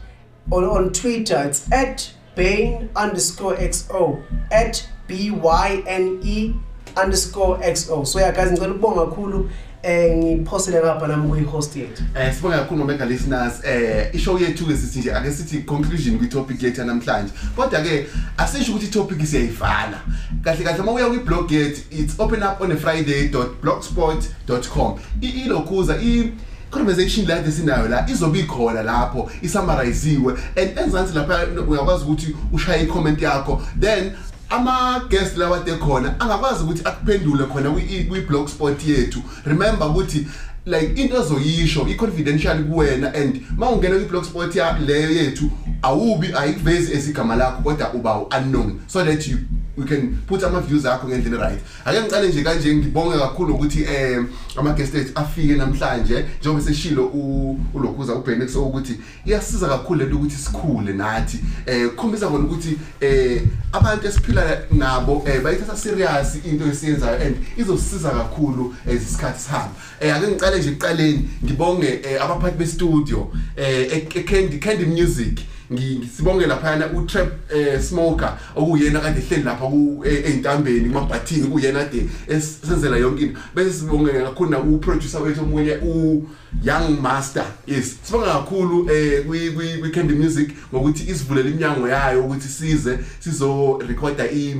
on, 0.52 0.64
on 0.64 0.92
Twitter, 0.92 1.42
it's 1.44 1.70
at 1.72 2.12
Bane 2.34 2.90
underscore 2.94 3.56
XO, 3.56 4.22
at 4.52 4.86
B 5.08 5.30
Y 5.30 5.82
N 5.86 6.20
E 6.22 6.54
underscore 6.96 7.58
XO. 7.58 8.06
So 8.06 8.18
yeah, 8.18 8.32
guys, 8.32 8.50
ngicela 8.50 8.74
ukubonga 8.74 9.06
kakhulu 9.06 9.50
eh 9.86 10.16
ngiphosele 10.16 10.80
ngapha 10.80 11.06
nami 11.06 11.28
kuyi-host 11.28 11.76
yethu 11.76 12.02
Eh 12.14 12.34
sibonga 12.34 12.58
kakhulu 12.58 12.80
ngomega 12.80 13.04
listeners 13.04 13.64
eh 13.64 14.14
ishow 14.14 14.38
yethu 14.38 14.66
ke 14.66 14.76
sithi 14.76 14.98
nje 14.98 15.14
ake 15.14 15.32
sithi 15.32 15.58
conclusion 15.58 16.18
kwi 16.18 16.28
topic 16.28 16.62
yethu 16.62 16.84
namhlanje 16.84 17.32
kodwa 17.56 17.80
ke 17.80 18.06
asisho 18.38 18.72
ukuthi 18.72 18.86
topic 18.86 19.26
siyayivala 19.26 20.00
kahle 20.44 20.64
kahle 20.64 20.80
uma 20.80 20.92
uya 20.92 21.08
kwi 21.08 21.18
blog 21.18 21.52
yethu 21.52 21.82
it's 21.90 22.20
open 22.20 22.42
up 22.42 22.60
on 22.60 22.72
a 22.72 22.76
friday.blogspot.com 22.76 24.98
ilokhuza 25.20 25.96
i 26.02 26.32
conversation 26.70 27.26
la 27.26 27.52
sinayo 27.52 27.88
la 27.88 28.10
izobe 28.10 28.38
ikhona 28.38 28.82
lapho 28.82 29.30
isummariziwe 29.42 30.34
and 30.56 30.78
enzansi 30.78 31.14
lapha 31.14 31.46
uyakwazi 31.68 32.04
ukuthi 32.04 32.36
ushaye 32.52 32.82
i-comment 32.82 33.22
yakho. 33.22 33.62
Then 33.80 34.12
ama 34.50 35.02
guest 35.10 35.36
lawa 35.36 35.60
te 35.60 35.72
khona 35.72 36.20
angakwazi 36.20 36.64
ukuthi 36.64 36.82
akuphendule 36.84 37.44
khona 37.44 37.70
kwi 37.70 38.04
kwi 38.08 38.20
blogspot 38.20 38.86
yethu. 38.86 39.22
Remember 39.44 39.88
ukuthi 39.88 40.26
like 40.66 41.00
into 41.00 41.16
ezoyisho 41.16 41.86
i-confidential 41.88 42.64
kuwena 42.64 43.14
and 43.14 43.40
ma 43.56 43.70
ungena 43.70 43.96
kwi-blogspot 43.96 44.56
ya 44.56 44.78
leyo 44.78 45.10
yethu 45.10 45.50
awubi 45.82 46.32
ayikuvezi 46.38 46.92
esigama 46.92 47.36
lakho 47.36 47.62
kodwa 47.62 47.92
uba 47.92 48.18
unknown 48.38 48.80
so 48.86 49.04
that 49.04 49.28
you 49.28 49.38
we 49.76 49.84
can 49.84 50.16
put 50.26 50.42
ama-views 50.44 50.86
akho 50.86 51.08
ngendlela 51.08 51.48
right. 51.48 51.60
Ake 51.84 52.00
ngicale 52.00 52.28
nje 52.28 52.42
kanje 52.42 52.76
ngibonge 52.76 53.18
kakhulu 53.18 53.54
ukuthi 53.54 53.84
um 53.84 54.28
ama-guest 54.56 54.94
ethu 54.94 55.12
afike 55.14 55.54
namhlanje 55.54 56.24
njengoba 56.40 56.62
seshilo 56.64 57.06
u- 57.06 57.58
ulokhuza 57.74 58.14
ubhenex 58.14 58.56
ukuthi 58.56 59.00
iyasiza 59.26 59.68
kakhulu 59.68 60.00
lento 60.00 60.16
ukuthi 60.16 60.36
sikhule 60.36 60.92
nathi. 60.92 61.38
Um 61.68 61.90
kukhombisa 61.90 62.28
kona 62.28 62.44
ukuthi 62.44 62.78
um 63.02 63.40
abantu 63.72 64.06
esiphila 64.06 64.60
nabo 64.70 65.12
um 65.16 65.42
bayithatha 65.42 65.76
serious 65.76 66.38
into 66.44 66.66
esiyenzayo 66.66 67.26
and 67.26 67.36
izosisiza 67.56 68.10
kakhulu 68.10 68.74
as 68.86 69.02
isikhathi 69.02 69.40
sihamba. 69.40 69.70
Um 70.02 70.10
ake 70.10 70.26
ngicale 70.28 70.58
nje 70.58 70.68
ekuqaleni 70.68 71.28
ngibonge 71.44 72.00
um 72.04 72.22
abaphathi 72.22 72.58
bestudio 72.58 73.18
um 73.20 73.32
ecandy 73.56 74.58
candy 74.58 74.84
music. 74.86 75.40
Ngi- 75.72 76.08
sibonge 76.16 76.46
laphayana 76.46 76.86
utrap 76.86 77.28
eh 77.50 77.80
smoker 77.80 78.38
okuyena 78.56 79.00
kade 79.00 79.20
ehleli 79.20 79.42
lapha 79.42 79.66
ku 79.66 80.02
eh, 80.04 80.24
ey'ntambeni 80.26 80.88
kumabhathini 80.88 81.48
kuyena 81.48 81.84
kade 81.84 82.08
esenzela 82.28 82.96
yonke 82.96 83.22
into. 83.22 83.40
Bese 83.54 83.72
sibonge 83.72 84.12
kakhulu 84.12 84.50
na 84.50 84.58
uproducer 84.58 85.22
wethu 85.22 85.42
omunye 85.42 85.78
u 85.82 86.28
young 86.62 87.00
master 87.02 87.44
yes. 87.66 87.96
Sibonga 88.02 88.26
kakhulu 88.26 88.90
eh 88.90 89.24
kwi 89.26 89.50
kwi 89.50 89.78
kwi 89.80 89.90
Candy 89.90 90.14
Music 90.14 90.50
ngokuthi 90.72 91.10
isivulela 91.10 91.48
iminyango 91.48 91.88
yayo 91.88 92.24
ukuthi 92.24 92.48
size 92.48 92.98
sizo 93.20 93.78
recorda 93.88 94.24
i 94.30 94.56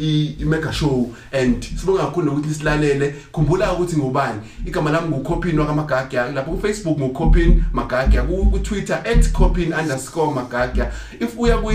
i 0.00 0.36
i- 0.40 0.44
mega 0.44 0.72
show 0.72 1.12
and 1.32 1.62
sibonga 1.62 2.00
kakhulu 2.06 2.26
nokuthi 2.26 2.54
silalele. 2.54 3.14
Khumbula 3.32 3.72
ukuthi 3.72 3.96
ngubani? 3.96 4.40
Igama 4.66 4.90
lami 4.90 5.08
nguCopin 5.08 5.58
wakamagagya 5.58 6.32
lapho 6.32 6.52
ku 6.52 6.60
Facebook 6.60 6.98
nguCopin 6.98 7.64
magagya 7.72 8.22
ku 8.22 8.50
ku 8.50 8.58
Twitter 8.58 9.02
@copin_magagya 9.32 10.90
if 11.20 11.36
uya 11.38 11.58
ku 11.58 11.70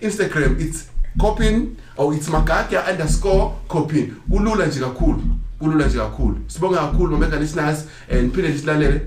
Instagram 0.00 0.56
it's 0.60 0.88
Copin 1.20 1.76
or 1.96 2.14
it's 2.14 2.28
magagya 2.28 2.84
underscore 2.90 3.54
Copin 3.68 4.14
kulula 4.30 4.66
nje 4.66 4.80
kakhulu 4.80 5.22
kulula 5.58 5.86
nje 5.86 5.98
kakhulu. 5.98 6.36
Sibonga 6.46 6.78
kakhulu 6.78 7.10
nomega 7.10 7.36
listeners 7.40 7.84
and 8.10 8.32
phinde 8.32 8.48
nje 8.48 8.58
silalele. 8.58 9.00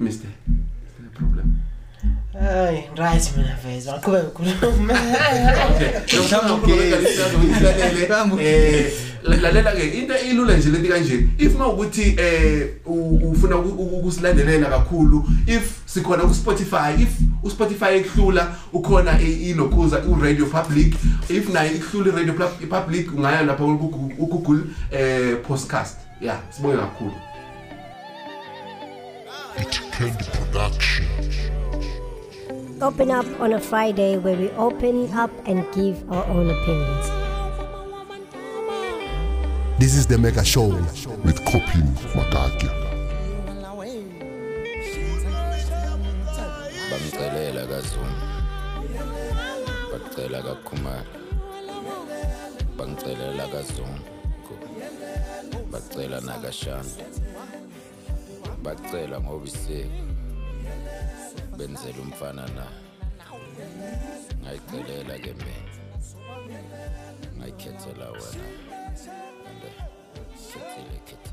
Mr 0.00 0.26
problem? 1.14 1.59
Hayi 2.40 2.82
right 2.96 3.36
mina 3.36 3.56
veza 3.64 3.94
aqhubeka 3.94 4.26
ukukhuluma 4.28 4.94
eh 8.40 8.92
lalela 9.22 9.72
ke 9.72 9.84
into 9.98 10.14
ilula 10.30 10.56
nje 10.56 10.68
lento 10.70 10.88
kanje 10.88 11.26
if 11.38 11.54
mawukuthi 11.58 12.16
eh 12.18 12.68
u- 12.86 13.30
ufuna 13.30 13.56
uku- 13.56 13.96
ukusilandelela 13.98 14.66
kakhulu 14.70 15.24
if 15.46 15.72
sikhona 15.86 16.22
ku 16.22 16.34
Spotify 16.34 16.94
if 17.02 17.08
u 17.42 17.50
Spotify 17.50 17.96
ehlula 17.96 18.54
ukhona 18.72 19.20
i- 19.20 19.50
ilokhuza 19.50 19.98
u 20.08 20.14
Radio 20.22 20.46
Public 20.46 20.94
if 21.28 21.48
nayo 21.48 21.70
ihlula 21.74 22.12
i 22.12 22.16
Radio 22.16 22.34
Pub- 22.34 22.68
Public 22.68 23.12
ungaya 23.14 23.42
lapha 23.42 23.64
ku 23.64 23.74
Google- 23.76 24.14
ku 24.16 24.26
Google 24.26 24.60
eh 24.92 25.36
podcast. 25.48 25.96
Yeah 26.20 26.38
sibonge 26.50 26.76
kakhulu 26.76 27.12
It's 29.60 29.80
Candy 29.98 30.24
Production. 30.32 31.06
Open 32.82 33.10
up 33.10 33.26
on 33.40 33.52
a 33.52 33.60
Friday 33.60 34.16
where 34.16 34.36
we 34.36 34.48
open 34.52 35.12
up 35.12 35.30
and 35.46 35.70
give 35.74 36.10
our 36.10 36.24
own 36.24 36.48
opinions. 36.48 37.10
This 39.78 39.94
is 39.94 40.06
the 40.06 40.16
Mega 40.16 40.42
Show 40.42 40.68
with 41.24 41.38
Kopin 41.44 41.92
Mataki. 42.14 42.70
bamcelela 46.90 47.66
kazuma 47.66 48.16
bacela 49.92 50.42
kakhumalo 50.42 51.04
bangicelela 52.76 53.46
kazungu 53.48 54.00
bacela 55.70 56.20
nakashanda 56.20 57.04
bacela 58.62 59.20
ngoba 59.20 59.46
isiko 59.46 60.00
benzela 61.60 62.00
umfana 62.00 62.44
na? 62.56 62.66
Ngayicelela 64.42 65.16
ke 65.20 65.32
mina. 65.36 65.72
Ngayikhethela 67.36 68.08
wena. 68.16 68.46
And 69.48 69.62
uh, 69.68 69.72
khethile 70.48 70.98
khethile 71.04 71.29